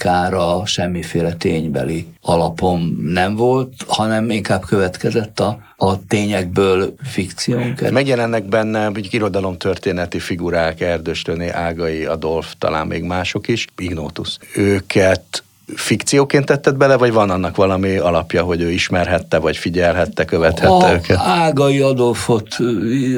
ára 0.04 0.66
semmiféle 0.66 1.32
ténybeli 1.32 2.06
alapom 2.20 2.98
nem 3.02 3.36
volt, 3.36 3.72
hanem 3.86 4.30
inkább 4.30 4.64
következett 4.64 5.40
a, 5.40 5.58
a 5.76 6.06
tényekből 6.06 6.94
fikciónk. 7.02 7.90
Megjelennek 7.90 8.44
benne 8.44 8.90
irodalom 9.10 9.56
történeti 9.56 10.18
figurák, 10.18 10.80
Erdőstöné, 10.80 11.48
Ágai, 11.48 12.04
Adolf, 12.04 12.54
talán 12.58 12.86
még 12.86 13.02
mások 13.02 13.48
is, 13.48 13.66
Ignotus. 13.76 14.36
Őket 14.54 15.42
fikcióként 15.74 16.44
tetted 16.44 16.76
bele, 16.76 16.96
vagy 16.96 17.12
van 17.12 17.30
annak 17.30 17.56
valami 17.56 17.96
alapja, 17.96 18.42
hogy 18.42 18.60
ő 18.60 18.70
ismerhette, 18.70 19.38
vagy 19.38 19.56
figyelhette, 19.56 20.24
követhette 20.24 20.86
a 20.86 20.92
őket? 20.92 21.18
Ágai 21.18 21.80
Adolfot 21.80 22.48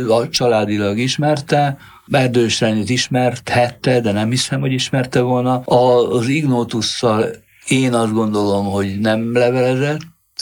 a 0.09 0.29
családilag 0.29 0.99
ismerte, 0.99 1.77
Erdős 2.11 2.61
Renit 2.61 2.91
ismerthette, 2.91 4.01
de 4.01 4.13
nem 4.13 4.31
hiszem, 4.31 4.61
hogy 4.61 4.73
ismerte 4.73 5.21
volna. 5.21 5.61
Az 5.61 6.29
Ignotusszal 6.29 7.27
én 7.69 7.95
azt 7.95 8.13
gondolom, 8.13 8.67
hogy 8.67 8.99
nem 8.99 9.33
levelezett, 9.33 10.01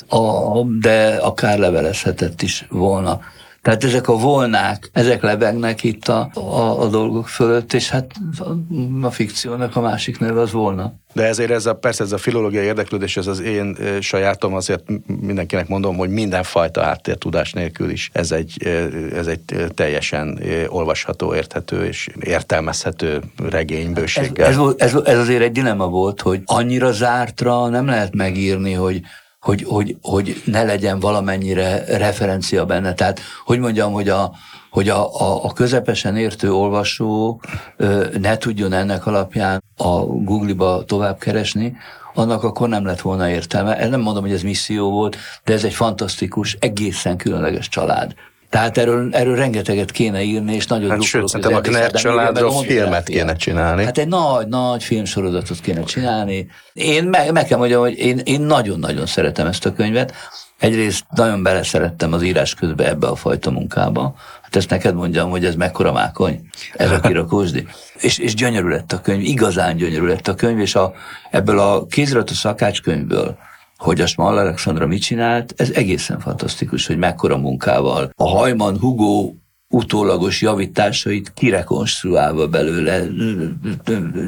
a, 0.08 0.62
de 0.80 1.18
akár 1.20 1.58
levelezhetett 1.58 2.42
is 2.42 2.66
volna. 2.70 3.20
Tehát 3.64 3.84
ezek 3.84 4.08
a 4.08 4.16
volnák, 4.16 4.90
ezek 4.92 5.22
lebegnek 5.22 5.82
itt 5.82 6.08
a, 6.08 6.30
a, 6.34 6.80
a 6.82 6.88
dolgok 6.88 7.28
fölött, 7.28 7.72
és 7.72 7.88
hát 7.88 8.12
a, 8.38 9.06
a 9.06 9.10
fikciónak 9.10 9.76
a 9.76 9.80
másik 9.80 10.18
neve 10.18 10.40
az 10.40 10.52
volna. 10.52 10.94
De 11.12 11.22
ezért 11.22 11.50
ez 11.50 11.66
a, 11.66 11.74
persze 11.74 12.04
ez 12.04 12.12
a 12.12 12.18
filológiai 12.18 12.64
érdeklődés, 12.64 13.16
ez 13.16 13.26
az 13.26 13.40
én 13.40 13.76
sajátom, 14.00 14.54
azért 14.54 14.82
mindenkinek 15.06 15.68
mondom, 15.68 15.96
hogy 15.96 16.08
mindenfajta 16.08 16.82
háttértudás 16.82 17.52
nélkül 17.52 17.90
is 17.90 18.10
ez 18.12 18.32
egy, 18.32 18.66
ez 19.14 19.26
egy 19.26 19.66
teljesen 19.74 20.40
olvasható, 20.68 21.34
érthető 21.34 21.84
és 21.84 22.08
értelmezhető 22.20 23.20
regénybőséggel. 23.48 24.46
Ez, 24.46 24.56
ez, 24.56 24.94
ez, 24.94 25.00
ez 25.04 25.18
azért 25.18 25.42
egy 25.42 25.52
dilemma 25.52 25.88
volt, 25.88 26.20
hogy 26.20 26.42
annyira 26.44 26.92
zártra 26.92 27.68
nem 27.68 27.86
lehet 27.86 28.14
megírni, 28.14 28.72
hogy 28.72 29.00
hogy, 29.44 29.64
hogy, 29.68 29.96
hogy 30.02 30.42
ne 30.44 30.62
legyen 30.62 31.00
valamennyire 31.00 31.84
referencia 31.96 32.64
benne. 32.64 32.94
Tehát, 32.94 33.20
hogy 33.44 33.58
mondjam, 33.58 33.92
hogy 33.92 34.08
a, 34.08 34.32
hogy 34.70 34.88
a, 34.88 35.20
a, 35.20 35.44
a 35.44 35.52
közepesen 35.52 36.16
értő 36.16 36.52
olvasó 36.52 37.40
ö, 37.76 38.06
ne 38.20 38.36
tudjon 38.36 38.72
ennek 38.72 39.06
alapján 39.06 39.62
a 39.76 39.98
Google-ba 40.04 40.84
tovább 40.84 41.18
keresni, 41.18 41.76
annak 42.14 42.42
akkor 42.42 42.68
nem 42.68 42.84
lett 42.84 43.00
volna 43.00 43.28
értelme. 43.28 43.88
Nem 43.88 44.00
mondom, 44.00 44.22
hogy 44.22 44.32
ez 44.32 44.42
misszió 44.42 44.90
volt, 44.90 45.16
de 45.44 45.52
ez 45.52 45.64
egy 45.64 45.74
fantasztikus, 45.74 46.56
egészen 46.60 47.16
különleges 47.16 47.68
család. 47.68 48.14
Tehát 48.54 48.78
erről, 48.78 49.08
erről 49.12 49.36
rengeteget 49.36 49.90
kéne 49.90 50.22
írni, 50.22 50.54
és 50.54 50.66
nagyon 50.66 50.90
hát 50.90 51.02
Sőt, 51.02 51.28
szerintem 51.28 51.56
a 51.56 51.60
Kner 51.60 51.90
családról 51.90 52.62
filmet 52.62 53.08
kéne 53.08 53.36
csinálni. 53.36 53.84
Hát 53.84 53.98
egy 53.98 54.08
nagy, 54.08 54.46
nagy 54.48 54.82
filmsorozatot 54.82 55.60
kéne 55.60 55.82
csinálni. 55.82 56.46
Én 56.72 57.04
meg, 57.04 57.32
meg 57.32 57.46
kell 57.46 57.58
mondjam, 57.58 57.80
hogy 57.80 57.98
én, 57.98 58.20
én 58.24 58.40
nagyon-nagyon 58.40 59.06
szeretem 59.06 59.46
ezt 59.46 59.66
a 59.66 59.72
könyvet. 59.72 60.12
Egyrészt 60.58 61.04
nagyon 61.14 61.42
beleszerettem 61.42 62.12
az 62.12 62.22
írás 62.22 62.54
közben 62.54 62.86
ebbe 62.86 63.06
a 63.06 63.14
fajta 63.14 63.50
munkába. 63.50 64.14
Hát 64.42 64.56
ezt 64.56 64.70
neked 64.70 64.94
mondjam, 64.94 65.30
hogy 65.30 65.44
ez 65.44 65.54
mekkora 65.54 65.92
mákony, 65.92 66.48
ez 66.76 66.90
a 66.90 67.00
kirakósdi. 67.00 67.66
És, 68.00 68.18
és 68.18 68.34
gyönyörű 68.34 68.68
lett 68.68 68.92
a 68.92 69.00
könyv, 69.00 69.22
igazán 69.22 69.76
gyönyörű 69.76 70.06
lett 70.06 70.28
a 70.28 70.34
könyv, 70.34 70.58
és 70.58 70.74
a, 70.74 70.92
ebből 71.30 71.58
a 71.58 71.86
kéziratos 71.86 72.36
szakácskönyvből 72.36 73.36
hogy 73.76 74.00
a 74.00 74.06
Small 74.06 74.38
Alexandra 74.38 74.86
mit 74.86 75.02
csinált, 75.02 75.54
ez 75.56 75.70
egészen 75.70 76.20
fantasztikus, 76.20 76.86
hogy 76.86 76.96
mekkora 76.96 77.36
munkával. 77.36 78.10
A 78.16 78.28
Hajman 78.28 78.78
Hugo 78.78 79.32
utólagos 79.74 80.42
javításait 80.42 81.32
kirekonstruálva 81.34 82.48
belőle 82.48 83.06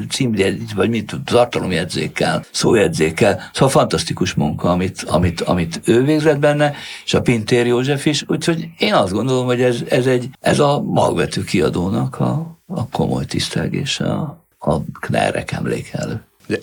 címjegy, 0.09 0.61
vagy 0.75 0.89
mit, 0.89 1.15
tartalomjegyzékkel, 1.25 2.45
szójegyzékkel. 2.51 3.49
Szóval 3.53 3.69
fantasztikus 3.69 4.33
munka, 4.33 4.69
amit, 4.69 5.01
amit, 5.01 5.41
amit 5.41 5.81
ő 5.85 6.03
végzett 6.03 6.39
benne, 6.39 6.73
és 7.05 7.13
a 7.13 7.21
Pintér 7.21 7.65
József 7.65 8.05
is, 8.05 8.23
úgyhogy 8.27 8.69
én 8.77 8.93
azt 8.93 9.13
gondolom, 9.13 9.45
hogy 9.45 9.61
ez, 9.61 9.83
ez, 9.89 10.05
egy, 10.05 10.29
ez 10.39 10.59
a 10.59 10.81
magvető 10.81 11.43
kiadónak 11.43 12.19
a, 12.19 12.59
a 12.67 12.87
komoly 12.89 13.25
tisztelgése, 13.25 14.05
a, 14.05 14.45
a 14.57 14.81
Knerrek 14.99 15.51
emlékelő. 15.51 16.21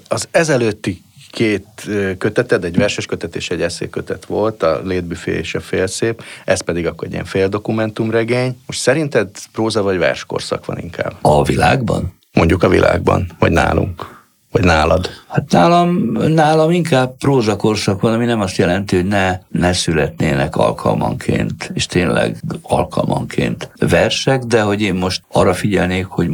Az 0.08 0.28
ezelőtti 0.30 1.02
két 1.34 1.88
köteted, 2.18 2.64
egy 2.64 2.76
verses 2.76 3.06
kötet 3.06 3.36
és 3.36 3.50
egy 3.50 3.62
eszékötet 3.62 4.24
volt, 4.24 4.62
a 4.62 4.80
Létbüfé 4.84 5.32
és 5.32 5.54
a 5.54 5.60
Félszép, 5.60 6.22
ez 6.44 6.60
pedig 6.60 6.86
akkor 6.86 7.06
egy 7.06 7.12
ilyen 7.12 7.24
féldokumentumregény. 7.24 8.58
Most 8.66 8.80
szerinted 8.80 9.28
próza 9.52 9.82
vagy 9.82 9.98
verskorszak 9.98 10.64
van 10.64 10.78
inkább? 10.78 11.14
A 11.20 11.44
világban? 11.44 12.18
Mondjuk 12.32 12.62
a 12.62 12.68
világban, 12.68 13.30
vagy 13.38 13.52
nálunk. 13.52 14.22
Vagy 14.50 14.64
nálad? 14.64 15.10
Hát 15.28 15.50
nálam, 15.50 15.92
nálam 16.28 16.70
inkább 16.70 17.16
prózakorszak 17.16 18.00
van, 18.00 18.12
ami 18.12 18.24
nem 18.24 18.40
azt 18.40 18.56
jelenti, 18.56 18.96
hogy 18.96 19.06
ne, 19.06 19.38
ne 19.48 19.72
születnének 19.72 20.56
alkalmanként, 20.56 21.70
és 21.74 21.86
tényleg 21.86 22.36
alkalmanként 22.62 23.70
versek, 23.78 24.42
de 24.42 24.62
hogy 24.62 24.80
én 24.80 24.94
most 24.94 25.22
arra 25.32 25.54
figyelnék, 25.54 26.04
hogy, 26.04 26.30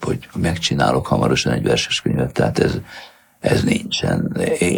hogy 0.00 0.28
megcsinálok 0.34 1.06
hamarosan 1.06 1.52
egy 1.52 1.62
verses 1.62 2.00
könyvet, 2.00 2.32
tehát 2.32 2.58
ez, 2.58 2.78
ez 3.44 3.62
nincsen. 3.62 4.36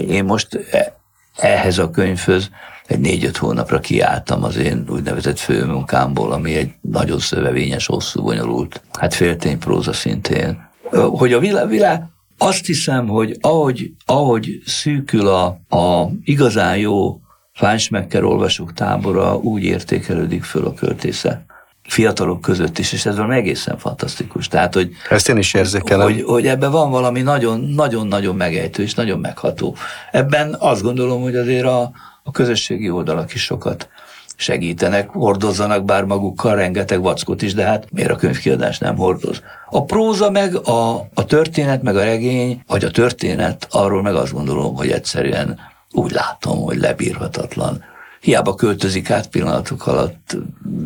Én 0.09 0.24
most 0.24 0.55
e, 0.70 0.96
ehhez 1.37 1.79
a 1.79 1.90
könyvhöz 1.90 2.50
egy 2.87 2.98
négy-öt 2.98 3.37
hónapra 3.37 3.79
kiálltam 3.79 4.44
az 4.44 4.57
én 4.57 4.85
úgynevezett 4.88 5.38
főmunkámból, 5.38 6.33
ami 6.33 6.55
egy 6.55 6.70
nagyon 6.81 7.18
szövevényes, 7.18 7.87
hosszú, 7.87 8.22
bonyolult, 8.22 8.83
hát 8.98 9.14
féltény 9.14 9.59
próza 9.59 9.92
szintén. 9.92 10.68
Hogy 10.92 11.33
a 11.33 11.38
világ, 11.38 11.68
világ 11.68 12.02
azt 12.38 12.66
hiszem, 12.66 13.07
hogy 13.07 13.37
ahogy, 13.40 13.90
ahogy 14.05 14.62
szűkül 14.64 15.29
a, 15.29 15.46
a 15.76 16.11
igazán 16.24 16.76
jó 16.76 17.20
Fánsmekker 17.52 18.24
olvasók 18.24 18.72
tábora, 18.72 19.37
úgy 19.37 19.62
értékelődik 19.62 20.42
föl 20.42 20.66
a 20.66 20.74
költészet 20.74 21.44
fiatalok 21.88 22.40
között 22.40 22.79
is, 22.79 22.92
és 22.92 23.07
ez 23.07 23.16
valami 23.16 23.37
egészen 23.37 23.79
fantasztikus. 23.79 24.49
Tehát, 24.49 24.75
hogy, 24.75 24.90
Ezt 25.11 25.29
én 25.29 25.37
is 25.37 25.55
érzékelem. 25.55 26.07
Hogy, 26.07 26.22
hogy 26.22 26.46
ebben 26.46 26.70
van 26.70 26.90
valami 26.90 27.22
nagyon-nagyon 27.22 28.37
megejtő 28.37 28.83
és 28.83 28.94
nagyon 28.94 29.18
megható. 29.18 29.77
Ebben 30.11 30.57
azt 30.59 30.83
gondolom, 30.83 31.22
hogy 31.22 31.37
azért 31.37 31.64
a, 31.64 31.90
a 32.22 32.31
közösségi 32.31 32.90
oldalak 32.90 33.35
is 33.35 33.42
sokat 33.42 33.88
segítenek, 34.37 35.09
hordozzanak 35.09 35.85
bár 35.85 36.05
magukkal 36.05 36.55
rengeteg 36.55 37.01
vackot 37.01 37.42
is, 37.42 37.55
de 37.55 37.64
hát 37.64 37.87
miért 37.90 38.11
a 38.11 38.16
könyvkiadás 38.16 38.79
nem 38.79 38.96
hordoz? 38.96 39.42
A 39.70 39.85
próza 39.85 40.31
meg 40.31 40.55
a, 40.55 40.94
a 41.14 41.25
történet, 41.27 41.83
meg 41.83 41.96
a 41.96 42.05
regény, 42.05 42.62
vagy 42.66 42.85
a 42.85 42.90
történet, 42.90 43.66
arról 43.70 44.03
meg 44.03 44.14
azt 44.14 44.33
gondolom, 44.33 44.75
hogy 44.75 44.90
egyszerűen 44.90 45.59
úgy 45.92 46.11
látom, 46.11 46.62
hogy 46.62 46.77
lebírhatatlan 46.77 47.85
hiába 48.20 48.55
költözik 48.55 49.11
át 49.11 49.29
pillanatok 49.29 49.87
alatt 49.87 50.37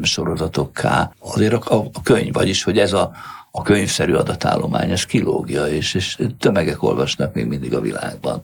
sorozatokká. 0.02 1.12
Azért 1.18 1.52
a, 1.52 1.78
a 1.92 2.02
könyv, 2.02 2.32
vagyis 2.32 2.62
hogy 2.62 2.78
ez 2.78 2.92
a, 2.92 3.10
a 3.50 3.62
könyvszerű 3.62 4.12
adatállomány, 4.12 4.90
ez 4.90 5.04
kilógja, 5.04 5.66
és, 5.66 5.94
és 5.94 6.18
tömegek 6.38 6.82
olvasnak 6.82 7.34
még 7.34 7.46
mindig 7.46 7.74
a 7.74 7.80
világban. 7.80 8.42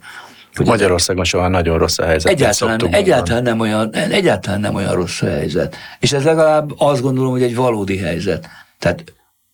Hogy 0.54 0.66
Magyarországon 0.66 1.24
soha 1.24 1.48
nagyon 1.48 1.78
rossz 1.78 1.98
a 1.98 2.04
helyzet. 2.04 2.32
Egyáltalán, 2.32 2.80
egyáltalán, 2.90 3.42
nem 3.42 3.60
olyan, 3.60 3.94
egyáltalán 3.94 4.60
nem 4.60 4.74
olyan 4.74 4.94
rossz 4.94 5.22
a 5.22 5.26
helyzet. 5.26 5.76
És 6.00 6.12
ez 6.12 6.24
legalább 6.24 6.70
azt 6.78 7.02
gondolom, 7.02 7.30
hogy 7.30 7.42
egy 7.42 7.54
valódi 7.54 7.98
helyzet. 7.98 8.48
Tehát 8.78 9.04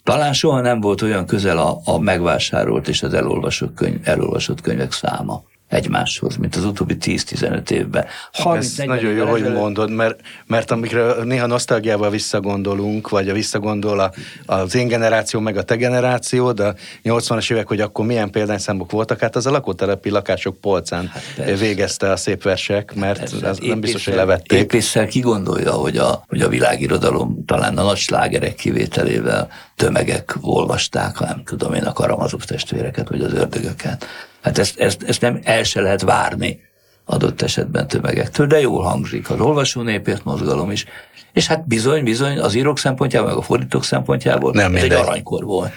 talán 0.02 0.32
soha 0.32 0.60
nem 0.60 0.80
volt 0.80 1.02
olyan 1.02 1.26
közel 1.26 1.58
a, 1.58 1.80
a 1.84 1.98
megvásárolt 1.98 2.88
és 2.88 3.02
az 3.02 3.14
elolvasott, 3.14 3.74
könyv, 3.74 4.00
elolvasott 4.04 4.60
könyvek 4.60 4.92
száma 4.92 5.42
egymáshoz, 5.72 6.36
mint 6.36 6.56
az 6.56 6.64
utóbbi 6.64 6.96
10-15 7.00 7.70
évben. 7.70 8.06
Ez 8.44 8.82
nagyon 8.84 9.12
jó, 9.12 9.26
hogy 9.26 9.52
mondod, 9.52 9.90
mert, 9.90 10.20
mert 10.46 10.70
amikor 10.70 11.24
néha 11.24 11.46
nosztalgiával 11.46 12.10
visszagondolunk, 12.10 13.08
vagy 13.08 13.28
a 13.28 13.32
visszagondol 13.32 14.00
a, 14.00 14.12
az 14.46 14.74
én 14.74 14.88
generáció, 14.88 15.40
meg 15.40 15.56
a 15.56 15.62
te 15.62 15.76
generáció, 15.76 16.52
de 16.52 16.66
a 16.66 16.74
80-as 17.04 17.52
évek, 17.52 17.68
hogy 17.68 17.80
akkor 17.80 18.06
milyen 18.06 18.30
példányszámok 18.30 18.90
voltak, 18.90 19.20
hát 19.20 19.36
az 19.36 19.46
a 19.46 19.50
lakótelepi 19.50 20.10
lakások 20.10 20.60
polcán 20.60 21.06
hát 21.06 21.58
végezte 21.58 22.10
a 22.10 22.16
szép 22.16 22.42
versek, 22.42 22.94
mert 22.94 23.18
hát 23.18 23.42
ez 23.42 23.58
nem 23.58 23.80
biztos, 23.80 24.04
hogy 24.04 24.14
levették. 24.14 24.58
Épésszel 24.58 25.06
ki 25.06 25.20
gondolja, 25.20 25.72
hogy 25.72 25.96
a, 25.96 26.24
hogy 26.28 26.40
a 26.40 26.48
világirodalom 26.48 27.44
talán 27.46 27.78
a 27.78 27.82
nagy 27.82 27.96
slágerek 27.96 28.54
kivételével 28.54 29.48
tömegek 29.76 30.36
olvasták, 30.40 31.16
ha 31.16 31.24
nem 31.24 31.42
tudom 31.44 31.74
én, 31.74 31.82
a 31.82 31.92
Karamazov 31.92 32.42
testvéreket, 32.44 33.08
vagy 33.08 33.20
az 33.20 33.32
ördögöket. 33.32 34.06
Hát 34.42 34.58
ezt, 34.58 34.80
ezt, 34.80 35.02
ezt 35.02 35.20
nem 35.20 35.40
el 35.42 35.62
se 35.62 35.80
lehet 35.80 36.02
várni 36.02 36.60
adott 37.04 37.42
esetben 37.42 37.88
tömegektől, 37.88 38.46
de 38.46 38.60
jól 38.60 38.82
hangzik 38.82 39.30
az 39.30 39.40
olvasó 39.40 39.82
népért 39.82 40.24
mozgalom 40.24 40.70
is. 40.70 40.84
És 41.32 41.46
hát 41.46 41.66
bizony, 41.66 42.04
bizony 42.04 42.38
az 42.38 42.54
írók 42.54 42.78
szempontjából, 42.78 43.28
meg 43.28 43.38
a 43.38 43.42
fordítók 43.42 43.84
szempontjából 43.84 44.52
nem 44.52 44.74
ez 44.74 44.80
mindegy. 44.80 44.98
egy 44.98 45.06
aranykor 45.06 45.44
volt. 45.44 45.72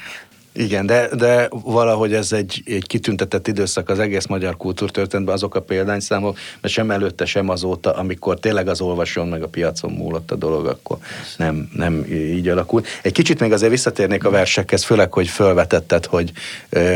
Igen, 0.58 0.86
de, 0.86 1.08
de 1.16 1.48
valahogy 1.50 2.14
ez 2.14 2.32
egy, 2.32 2.62
egy 2.66 2.88
kitüntetett 2.88 3.48
időszak 3.48 3.90
az 3.90 4.00
egész 4.00 4.26
magyar 4.26 4.58
kultúrtörténetben, 4.58 5.36
azok 5.36 5.56
a 5.56 5.62
példányszámok, 5.62 6.38
mert 6.62 6.74
sem 6.74 6.92
előtte, 6.92 7.26
sem 7.26 7.50
azóta, 7.50 7.92
amikor 7.92 8.40
tényleg 8.40 8.68
az 8.68 8.82
olvasón 8.82 9.28
meg 9.28 9.44
a 9.44 9.48
piacon 9.48 9.92
múlott 9.92 10.32
a 10.32 10.36
dolog, 10.36 10.66
akkor 10.66 10.98
nem, 11.38 11.70
nem 11.74 12.06
így 12.12 12.48
alakul. 12.48 12.84
Egy 13.02 13.12
kicsit 13.12 13.40
még 13.40 13.52
azért 13.52 13.72
visszatérnék 13.72 14.26
a 14.26 14.30
versekhez, 14.30 14.84
főleg, 14.84 15.14
hogy 15.14 15.28
felvetetted, 15.28 16.06
hogy, 16.06 16.32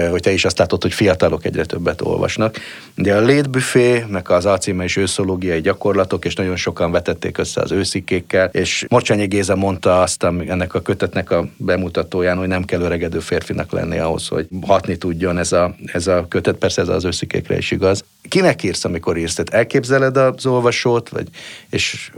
hogy 0.09 0.21
te 0.21 0.31
is 0.31 0.45
azt 0.45 0.57
látod, 0.57 0.81
hogy 0.81 0.93
fiatalok 0.93 1.45
egyre 1.45 1.65
többet 1.65 2.01
olvasnak. 2.01 2.57
De 2.95 3.15
a 3.15 3.21
létbüfé, 3.21 4.05
meg 4.07 4.29
az 4.29 4.45
alcíme 4.45 4.83
és 4.83 4.95
őszológiai 4.97 5.61
gyakorlatok, 5.61 6.25
és 6.25 6.35
nagyon 6.35 6.55
sokan 6.55 6.91
vetették 6.91 7.37
össze 7.37 7.61
az 7.61 7.71
őszikékkel, 7.71 8.49
és 8.51 8.85
Mocsányi 8.89 9.25
Géza 9.25 9.55
mondta 9.55 10.01
azt 10.01 10.23
ennek 10.23 10.73
a 10.73 10.81
kötetnek 10.81 11.31
a 11.31 11.47
bemutatóján, 11.57 12.37
hogy 12.37 12.47
nem 12.47 12.63
kell 12.63 12.81
öregedő 12.81 13.19
férfinak 13.49 13.71
lenni 13.71 13.97
ahhoz, 13.97 14.27
hogy 14.27 14.47
hatni 14.61 14.97
tudjon 14.97 15.37
ez 15.37 15.51
a, 15.51 15.75
ez 15.93 16.07
a 16.07 16.25
kötet, 16.27 16.55
persze 16.55 16.81
ez 16.81 16.87
az 16.87 17.05
őszikékre 17.05 17.57
is 17.57 17.71
igaz. 17.71 18.03
Kinek 18.27 18.63
írsz, 18.63 18.85
amikor 18.85 19.17
írsz? 19.17 19.33
Tehát 19.33 19.53
elképzeled 19.53 20.17
az 20.17 20.45
olvasót, 20.45 21.09
vagy, 21.09 21.27
és 21.69 22.11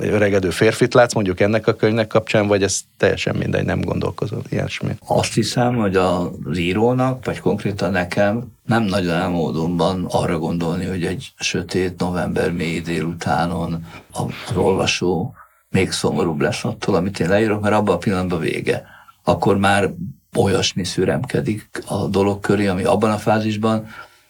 öregedő 0.00 0.50
férfit 0.50 0.94
látsz 0.94 1.14
mondjuk 1.14 1.40
ennek 1.40 1.66
a 1.66 1.74
könyvnek 1.74 2.06
kapcsán, 2.06 2.46
vagy 2.46 2.62
ez 2.62 2.80
teljesen 2.96 3.36
mindegy, 3.36 3.64
nem 3.64 3.80
gondolkozol 3.80 4.42
ilyesmi? 4.48 4.96
Azt 5.06 5.34
hiszem, 5.34 5.76
hogy 5.76 5.96
az 5.96 6.58
írónak, 6.58 7.24
vagy 7.24 7.40
konkrétan 7.40 7.90
nekem 7.90 8.52
nem 8.66 8.82
nagyon 8.82 9.14
elmódonban 9.14 10.06
arra 10.10 10.38
gondolni, 10.38 10.84
hogy 10.84 11.04
egy 11.04 11.32
sötét 11.38 11.98
november 11.98 12.52
mély 12.52 12.80
délutánon 12.80 13.86
az 14.12 14.56
olvasó 14.56 15.34
még 15.70 15.90
szomorúbb 15.90 16.40
lesz 16.40 16.64
attól, 16.64 16.94
amit 16.94 17.20
én 17.20 17.28
leírok, 17.28 17.60
mert 17.62 17.74
abban 17.74 17.94
a 17.94 17.98
pillanatban 17.98 18.40
vége. 18.40 18.84
Akkor 19.24 19.58
már 19.58 19.90
olyasmi 20.36 20.84
szüremkedik 20.84 21.68
a 21.86 22.06
dolog 22.06 22.40
köré, 22.40 22.66
ami 22.66 22.84
abban 22.84 23.10
a 23.10 23.18
fázisban 23.18 23.86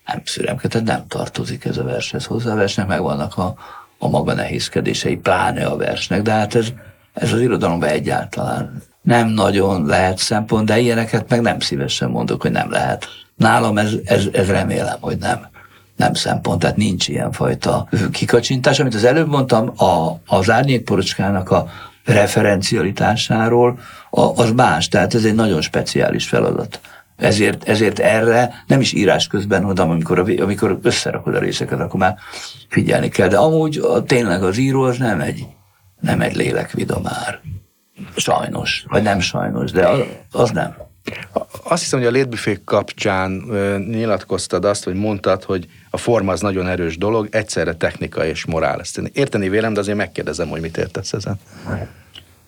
nem 0.07 0.23
szüremkedett, 0.25 0.85
nem 0.85 1.07
tartozik 1.09 1.65
ez 1.65 1.77
a 1.77 1.85
vershez 1.85 2.25
hozzá. 2.25 2.53
A 2.53 2.57
versnek 2.57 2.87
megvannak 2.87 3.39
a, 3.39 3.55
a 3.99 4.09
maga 4.09 4.35
nehézkedései, 4.35 5.17
pláne 5.17 5.67
a 5.67 5.77
versnek, 5.77 6.23
de 6.23 6.33
hát 6.33 6.55
ez, 6.55 6.69
ez 7.13 7.33
az 7.33 7.41
irodalomban 7.41 7.89
egyáltalán 7.89 8.83
nem 9.03 9.29
nagyon 9.29 9.87
lehet 9.87 10.19
szempont, 10.19 10.67
de 10.67 10.79
ilyeneket 10.79 11.29
meg 11.29 11.41
nem 11.41 11.61
szívesen 11.61 12.11
mondok, 12.11 12.43
hogy 12.43 12.51
nem 12.51 12.71
lehet. 12.71 13.07
Nálam 13.37 13.79
ez, 13.79 13.93
ez, 14.05 14.27
ez 14.33 14.47
remélem, 14.47 14.97
hogy 15.01 15.19
nem 15.19 15.51
nem 15.97 16.15
szempont, 16.15 16.61
tehát 16.61 16.77
nincs 16.77 17.09
ilyen 17.09 17.33
fajta 17.33 17.89
kikacsintás. 18.13 18.81
Amit 18.81 18.95
az 18.95 19.05
előbb 19.05 19.29
mondtam, 19.29 19.73
a, 19.77 20.21
az 20.27 20.51
árnyékporocskának 20.51 21.51
a 21.51 21.71
referencialitásáról, 22.05 23.79
az 24.11 24.51
más, 24.51 24.89
tehát 24.89 25.15
ez 25.15 25.25
egy 25.25 25.35
nagyon 25.35 25.61
speciális 25.61 26.29
feladat. 26.29 26.81
Ezért, 27.17 27.69
ezért 27.69 27.99
erre 27.99 28.65
nem 28.67 28.81
is 28.81 28.93
írás 28.93 29.27
közben 29.27 29.65
oda, 29.65 29.83
amikor, 29.83 30.19
a, 30.19 30.25
amikor 30.43 30.79
összerakod 30.83 31.35
a 31.35 31.39
részeket, 31.39 31.81
akkor 31.81 32.01
már 32.01 32.17
figyelni 32.69 33.09
kell. 33.09 33.29
De 33.29 33.37
amúgy 33.37 33.79
a, 33.79 34.03
tényleg 34.03 34.43
az 34.43 34.57
író 34.57 34.83
az 34.83 34.99
nem 34.99 35.21
egy, 35.21 35.47
nem 36.01 36.21
egy 36.21 36.37
lélekvidomár. 36.37 37.41
Sajnos, 38.17 38.85
vagy 38.89 39.03
nem 39.03 39.21
sajnos, 39.21 39.71
de 39.71 39.89
az, 39.89 40.01
az 40.33 40.51
nem. 40.51 40.75
Azt 41.63 41.83
hiszem, 41.83 41.99
hogy 41.99 42.09
a 42.09 42.11
létbüfék 42.11 42.65
kapcsán 42.65 43.31
nyilatkoztad 43.89 44.65
azt, 44.65 44.85
hogy 44.85 44.95
mondtad, 44.95 45.45
hogy 45.45 45.67
a 45.95 45.97
forma 45.97 46.33
az 46.33 46.41
nagyon 46.41 46.69
erős 46.69 46.99
dolog, 46.99 47.29
egyszerre 47.31 47.75
technika 47.75 48.27
és 48.27 48.45
morál. 48.45 48.81
Ezt 48.81 48.99
érteni 49.13 49.49
vélem, 49.49 49.73
de 49.73 49.81
azért 49.81 49.97
megkérdezem, 49.97 50.49
hogy 50.49 50.61
mit 50.61 50.77
értesz 50.77 51.13
ezen. 51.13 51.41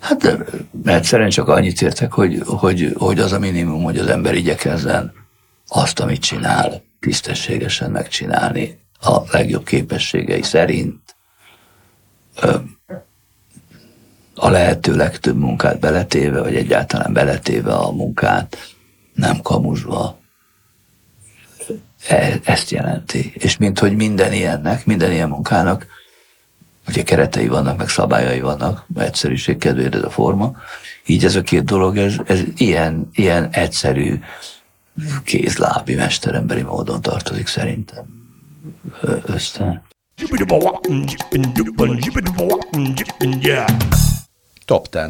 Hát 0.01 0.39
egyszerűen 0.85 1.31
csak 1.31 1.49
annyit 1.49 1.83
értek, 1.83 2.13
hogy, 2.13 2.43
hogy, 2.45 2.93
hogy 2.95 3.19
az 3.19 3.33
a 3.33 3.39
minimum, 3.39 3.83
hogy 3.83 3.99
az 3.99 4.07
ember 4.07 4.35
igyekezzen 4.35 5.13
azt, 5.69 6.01
amit 6.01 6.21
csinál, 6.21 6.83
tisztességesen 7.01 7.91
megcsinálni 7.91 8.79
a 9.01 9.19
legjobb 9.31 9.65
képességei 9.65 10.43
szerint, 10.43 11.17
a 14.35 14.49
lehető 14.51 14.97
legtöbb 14.97 15.37
munkát 15.37 15.81
beletéve, 15.81 16.41
vagy 16.41 16.57
egyáltalán 16.57 17.13
beletéve 17.13 17.73
a 17.73 17.91
munkát, 17.91 18.57
nem 19.15 19.41
kamuzsva. 19.41 20.19
E, 22.09 22.41
ezt 22.45 22.71
jelenti. 22.71 23.33
És 23.35 23.57
mint 23.57 23.79
hogy 23.79 23.97
minden 23.97 24.33
ilyennek, 24.33 24.87
minden 24.87 25.13
ilyen 25.13 25.29
munkának, 25.29 25.87
ugye 26.89 27.03
keretei 27.03 27.49
vannak, 27.49 27.79
meg 27.79 27.89
szabályai 27.89 28.41
vannak, 28.41 28.87
egyszerűség 28.97 29.57
kedvéért 29.57 29.95
ez 29.95 30.03
a 30.03 30.11
forma, 30.11 30.57
így 31.07 31.25
ez 31.25 31.37
a 31.37 31.43
két 31.43 31.65
dolog, 31.65 31.97
ez, 31.97 32.15
ez 32.27 32.41
ilyen, 32.57 33.11
ilyen 33.13 33.49
egyszerű 33.51 34.19
kézlábi 35.25 35.95
mesteremberi 35.95 36.63
módon 36.63 37.03
tartozik 37.03 37.47
szerintem 37.47 38.05
össze. 39.25 39.83
Top 44.65 44.89
10. 44.89 45.03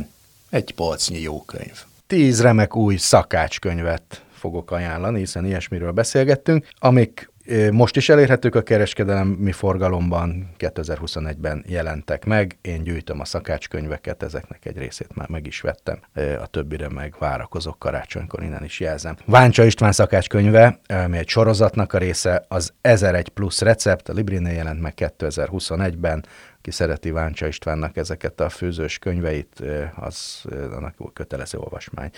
Egy 0.50 0.74
polcnyi 0.74 1.20
jó 1.20 1.42
könyv. 1.42 1.82
Tíz 2.06 2.40
remek 2.40 2.76
új 2.76 2.96
szakácskönyvet 2.96 4.23
fogok 4.44 4.70
ajánlani, 4.70 5.18
hiszen 5.18 5.44
ilyesmiről 5.44 5.92
beszélgettünk, 5.92 6.66
amik 6.78 7.32
most 7.70 7.96
is 7.96 8.08
elérhetők 8.08 8.54
a 8.54 8.62
kereskedelmi 8.62 9.52
forgalomban, 9.52 10.50
2021-ben 10.58 11.64
jelentek 11.66 12.24
meg. 12.24 12.56
Én 12.60 12.82
gyűjtöm 12.82 13.20
a 13.20 13.24
szakácskönyveket, 13.24 14.22
ezeknek 14.22 14.64
egy 14.64 14.78
részét 14.78 15.14
már 15.14 15.28
meg 15.28 15.46
is 15.46 15.60
vettem, 15.60 15.98
a 16.40 16.46
többire 16.46 16.88
meg 16.88 17.14
várakozok 17.18 17.78
karácsonykor, 17.78 18.42
innen 18.42 18.64
is 18.64 18.80
jelzem. 18.80 19.16
Váncsa 19.24 19.64
István 19.64 19.92
szakácskönyve, 19.92 20.78
ami 20.88 21.18
egy 21.18 21.28
sorozatnak 21.28 21.92
a 21.92 21.98
része, 21.98 22.44
az 22.48 22.72
1001 22.80 23.28
plusz 23.28 23.60
recept, 23.60 24.08
a 24.08 24.12
Librinél 24.12 24.52
jelent 24.52 24.80
meg 24.80 24.92
2021-ben, 24.96 26.24
ki 26.62 26.70
szereti 26.70 27.10
Váncsa 27.10 27.46
Istvánnak 27.46 27.96
ezeket 27.96 28.40
a 28.40 28.48
főzős 28.48 28.98
könyveit, 28.98 29.62
az 29.96 30.44
annak 30.72 31.12
kötelező 31.12 31.58
olvasmány. 31.58 32.10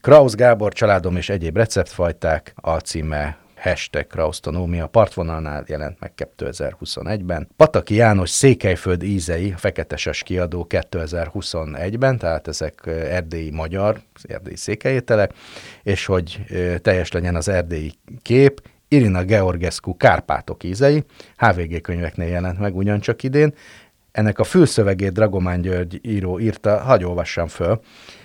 Kraus 0.00 0.34
Gábor 0.34 0.72
családom 0.72 1.16
és 1.16 1.28
egyéb 1.28 1.56
receptfajták, 1.56 2.52
a 2.54 2.78
címe 2.78 3.36
hashtag 3.64 4.06
Kraustonómia 4.06 4.86
partvonalnál 4.86 5.64
jelent 5.66 6.00
meg 6.00 6.12
2021-ben. 6.16 7.48
Pataki 7.56 7.94
János 7.94 8.30
Székelyföld 8.30 9.02
ízei, 9.02 9.54
Feketeses 9.56 10.22
kiadó 10.22 10.66
2021-ben, 10.68 12.18
tehát 12.18 12.48
ezek 12.48 12.82
erdélyi 12.86 13.50
magyar, 13.50 14.00
erdélyi 14.22 14.56
székelyételek, 14.56 15.32
és 15.82 16.06
hogy 16.06 16.44
teljes 16.82 17.12
legyen 17.12 17.34
az 17.36 17.48
erdélyi 17.48 17.92
kép, 18.22 18.62
Irina 18.88 19.24
Georgescu 19.24 19.96
Kárpátok 19.96 20.64
ízei, 20.64 21.04
HVG 21.36 21.80
könyveknél 21.80 22.28
jelent 22.28 22.58
meg 22.58 22.76
ugyancsak 22.76 23.22
idén, 23.22 23.54
ennek 24.12 24.38
a 24.38 24.44
fülszövegét 24.44 25.12
Dragomán 25.12 25.60
György 25.60 25.98
író 26.02 26.40
írta, 26.40 26.78
hagy 26.78 27.04
olvassam 27.04 27.46
föl. 27.46 27.80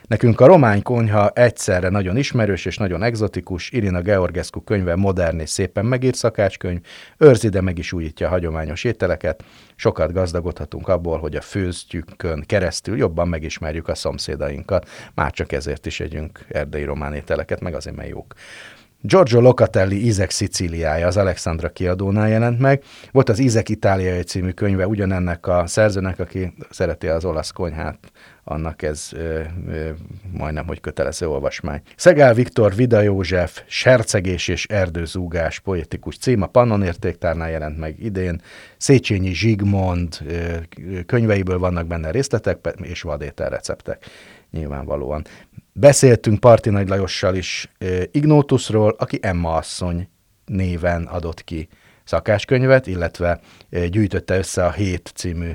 Nekünk 0.09 0.41
a 0.41 0.45
romány 0.45 0.81
konyha 0.81 1.29
egyszerre 1.29 1.89
nagyon 1.89 2.17
ismerős 2.17 2.65
és 2.65 2.77
nagyon 2.77 3.03
egzotikus, 3.03 3.71
Irina 3.71 4.01
Georgescu 4.01 4.63
könyve 4.63 4.95
modern 4.95 5.39
és 5.39 5.49
szépen 5.49 5.85
megírt 5.85 6.15
szakácskönyv, 6.15 6.79
őrzi, 7.17 7.49
de 7.49 7.61
meg 7.61 7.77
is 7.77 7.93
újítja 7.93 8.27
a 8.27 8.29
hagyományos 8.29 8.83
ételeket. 8.83 9.43
Sokat 9.75 10.13
gazdagodhatunk 10.13 10.87
abból, 10.87 11.19
hogy 11.19 11.35
a 11.35 11.41
főztjükön 11.41 12.43
keresztül 12.45 12.97
jobban 12.97 13.27
megismerjük 13.27 13.87
a 13.87 13.95
szomszédainkat, 13.95 14.89
már 15.13 15.31
csak 15.31 15.51
ezért 15.51 15.85
is 15.85 15.99
együnk 15.99 16.45
erdei 16.47 16.83
román 16.83 17.13
ételeket, 17.13 17.61
meg 17.61 17.73
azért, 17.73 17.95
mert 17.95 18.09
jók. 18.09 18.33
Giorgio 19.01 19.39
Locatelli 19.39 20.05
Ízek 20.05 20.29
Szicíliája 20.29 21.07
az 21.07 21.17
Alexandra 21.17 21.69
kiadónál 21.69 22.29
jelent 22.29 22.59
meg. 22.59 22.83
Volt 23.11 23.29
az 23.29 23.39
Ízek 23.39 23.69
Itáliai 23.69 24.21
című 24.21 24.49
könyve 24.49 24.87
ugyanennek 24.87 25.47
a 25.47 25.67
szerzőnek, 25.67 26.19
aki 26.19 26.53
szereti 26.69 27.07
az 27.07 27.25
olasz 27.25 27.51
konyhát, 27.51 27.97
annak 28.43 28.81
ez 28.81 29.09
ö, 29.13 29.41
ö, 29.67 29.89
majdnem, 30.31 30.67
hogy 30.67 30.79
kötelező 30.79 31.27
olvasmány. 31.27 31.81
Szegál 31.95 32.33
Viktor, 32.33 32.75
Vida 32.75 33.01
József, 33.01 33.61
Sercegés 33.67 34.47
és 34.47 34.65
Erdőzúgás 34.65 35.59
poetikus 35.59 36.17
cím 36.17 36.41
a 36.41 36.47
Pannon 36.47 36.83
értéktárnál 36.83 37.49
jelent 37.49 37.77
meg 37.77 38.03
idén. 38.03 38.41
Széchenyi 38.77 39.33
Zsigmond 39.33 40.17
ö, 40.27 40.55
könyveiből 41.05 41.59
vannak 41.59 41.87
benne 41.87 42.11
részletek 42.11 42.57
és 42.81 43.01
vadétel 43.01 43.49
receptek 43.49 44.05
nyilvánvalóan. 44.51 45.25
Beszéltünk 45.73 46.39
Parti 46.39 46.69
Nagy 46.69 46.87
Lajossal 46.87 47.35
is 47.35 47.71
Ignótusról, 48.11 48.95
aki 48.97 49.19
Emma 49.21 49.55
asszony 49.55 50.09
néven 50.45 51.03
adott 51.03 51.43
ki 51.43 51.67
szakáskönyvet, 52.03 52.87
illetve 52.87 53.39
gyűjtötte 53.89 54.37
össze 54.37 54.65
a 54.65 54.71
Hét 54.71 55.11
című 55.15 55.51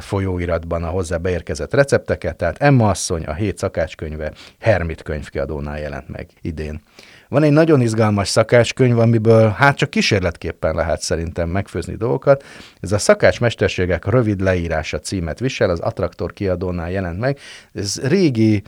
folyóiratban 0.00 0.82
a 0.82 0.88
hozzá 0.88 1.16
beérkezett 1.16 1.74
recepteket, 1.74 2.36
tehát 2.36 2.58
Emma 2.58 2.88
asszony, 2.88 3.24
a 3.24 3.34
Hét 3.34 3.58
szakácskönyve 3.58 4.32
Hermit 4.58 5.02
könyvkiadónál 5.02 5.80
jelent 5.80 6.08
meg 6.08 6.28
idén. 6.40 6.82
Van 7.28 7.42
egy 7.42 7.52
nagyon 7.52 7.80
izgalmas 7.80 8.28
szakácskönyv, 8.28 8.98
amiből 8.98 9.48
hát 9.48 9.76
csak 9.76 9.90
kísérletképpen 9.90 10.74
lehet 10.74 11.00
szerintem 11.00 11.48
megfőzni 11.48 11.94
dolgokat. 11.94 12.44
Ez 12.80 12.92
a 12.92 12.98
Szakács 12.98 13.40
Mesterségek 13.40 14.06
rövid 14.06 14.40
leírása 14.40 14.98
címet 14.98 15.38
visel, 15.38 15.70
az 15.70 15.80
Attraktor 15.80 16.32
kiadónál 16.32 16.90
jelent 16.90 17.18
meg. 17.18 17.38
Ez 17.72 18.00
régi 18.02 18.62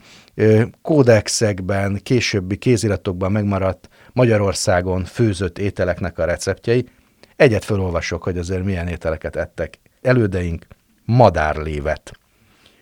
kódexekben, 0.81 1.99
későbbi 2.03 2.55
kéziratokban 2.55 3.31
megmaradt 3.31 3.89
Magyarországon 4.13 5.05
főzött 5.05 5.57
ételeknek 5.59 6.17
a 6.17 6.25
receptjei. 6.25 6.85
Egyet 7.35 7.65
felolvasok, 7.65 8.23
hogy 8.23 8.37
azért 8.37 8.63
milyen 8.63 8.87
ételeket 8.87 9.35
ettek 9.35 9.79
elődeink. 10.01 10.67
Madárlévet. 11.05 12.11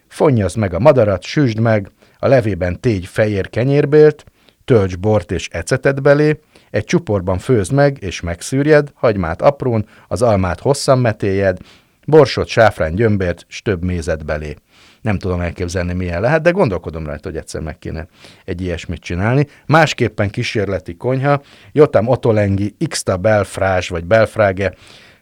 Fonnyazd 0.08 0.58
meg 0.58 0.74
a 0.74 0.80
madarat, 0.80 1.24
süsd 1.24 1.60
meg, 1.60 1.92
a 2.20 2.28
levében 2.28 2.80
tégy 2.80 3.06
fehér 3.06 3.50
kenyérbélt, 3.50 4.26
tölts 4.66 4.98
bort 4.98 5.32
és 5.32 5.48
ecetet 5.52 6.02
belé, 6.02 6.40
egy 6.70 6.84
csuporban 6.84 7.38
főzd 7.38 7.72
meg 7.72 7.98
és 8.02 8.22
megszűrjed, 8.22 8.92
hagymát 8.94 9.42
aprón, 9.42 9.88
az 10.08 10.22
almát 10.22 10.60
hosszan 10.60 11.00
metéljed, 11.00 11.58
borsot, 12.06 12.48
sáfrán, 12.48 12.96
gyömbért, 12.96 13.46
s 13.48 13.62
több 13.62 13.84
mézet 13.84 14.26
belé. 14.26 14.56
Nem 15.04 15.18
tudom 15.18 15.42
elképzelni, 15.42 15.94
milyen 15.94 16.22
lehet, 16.22 16.42
de 16.42 16.50
gondolkodom 16.50 17.06
rajta, 17.06 17.30
hogy 17.30 17.38
egyszer 17.38 17.62
meg 17.62 17.80
kéne 17.80 18.08
egy 18.46 18.62
ilyesmit 18.62 19.02
csinálni. 19.02 19.48
Másképpen 19.66 20.30
kísérleti 20.30 20.96
konyha, 20.96 21.42
Jotam 21.72 22.08
Otolengi 22.08 22.76
Xta 22.90 23.18
Belfrás 23.18 23.90
vagy 23.90 24.06
Belfrage 24.06 24.74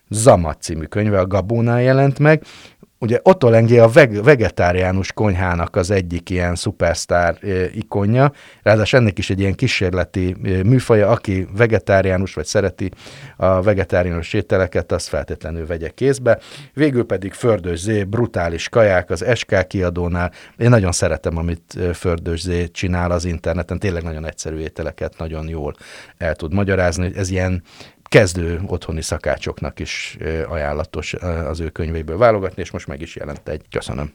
Zamat 0.09 0.61
című 0.61 0.85
könyve 0.85 1.19
a 1.19 1.27
Gabónál 1.27 1.81
jelent 1.81 2.19
meg, 2.19 2.43
ugye 3.01 3.19
Otto 3.23 3.49
Lengi 3.49 3.77
a 3.79 3.87
veg- 3.87 4.23
vegetáriánus 4.23 5.11
konyhának 5.11 5.75
az 5.75 5.91
egyik 5.91 6.29
ilyen 6.29 6.55
szupersztár 6.55 7.37
ikonja, 7.73 8.31
ráadásul 8.63 8.99
ennek 8.99 9.17
is 9.17 9.29
egy 9.29 9.39
ilyen 9.39 9.55
kísérleti 9.55 10.35
műfaja, 10.65 11.09
aki 11.09 11.47
vegetáriánus 11.57 12.33
vagy 12.33 12.45
szereti 12.45 12.91
a 13.37 13.61
vegetáriánus 13.61 14.33
ételeket, 14.33 14.91
azt 14.91 15.07
feltétlenül 15.07 15.65
vegye 15.65 15.89
kézbe. 15.89 16.39
Végül 16.73 17.05
pedig 17.05 17.33
Fördős 17.33 17.79
Zé, 17.79 18.03
brutális 18.03 18.69
kaják 18.69 19.09
az 19.09 19.25
SK 19.33 19.67
kiadónál. 19.67 20.31
Én 20.57 20.69
nagyon 20.69 20.91
szeretem, 20.91 21.37
amit 21.37 21.77
Fördős 21.93 22.41
Zé 22.41 22.67
csinál 22.67 23.11
az 23.11 23.25
interneten, 23.25 23.79
tényleg 23.79 24.03
nagyon 24.03 24.25
egyszerű 24.25 24.57
ételeket 24.57 25.17
nagyon 25.17 25.47
jól 25.47 25.73
el 26.17 26.35
tud 26.35 26.53
magyarázni. 26.53 27.11
Ez 27.15 27.29
ilyen 27.29 27.63
kezdő 28.11 28.61
otthoni 28.67 29.01
szakácsoknak 29.01 29.79
is 29.79 30.17
ajánlatos 30.47 31.13
az 31.47 31.59
ő 31.59 31.69
könyvéből 31.69 32.17
válogatni, 32.17 32.61
és 32.61 32.71
most 32.71 32.87
meg 32.87 33.01
is 33.01 33.15
jelent 33.15 33.47
egy. 33.47 33.65
Köszönöm. 33.69 34.11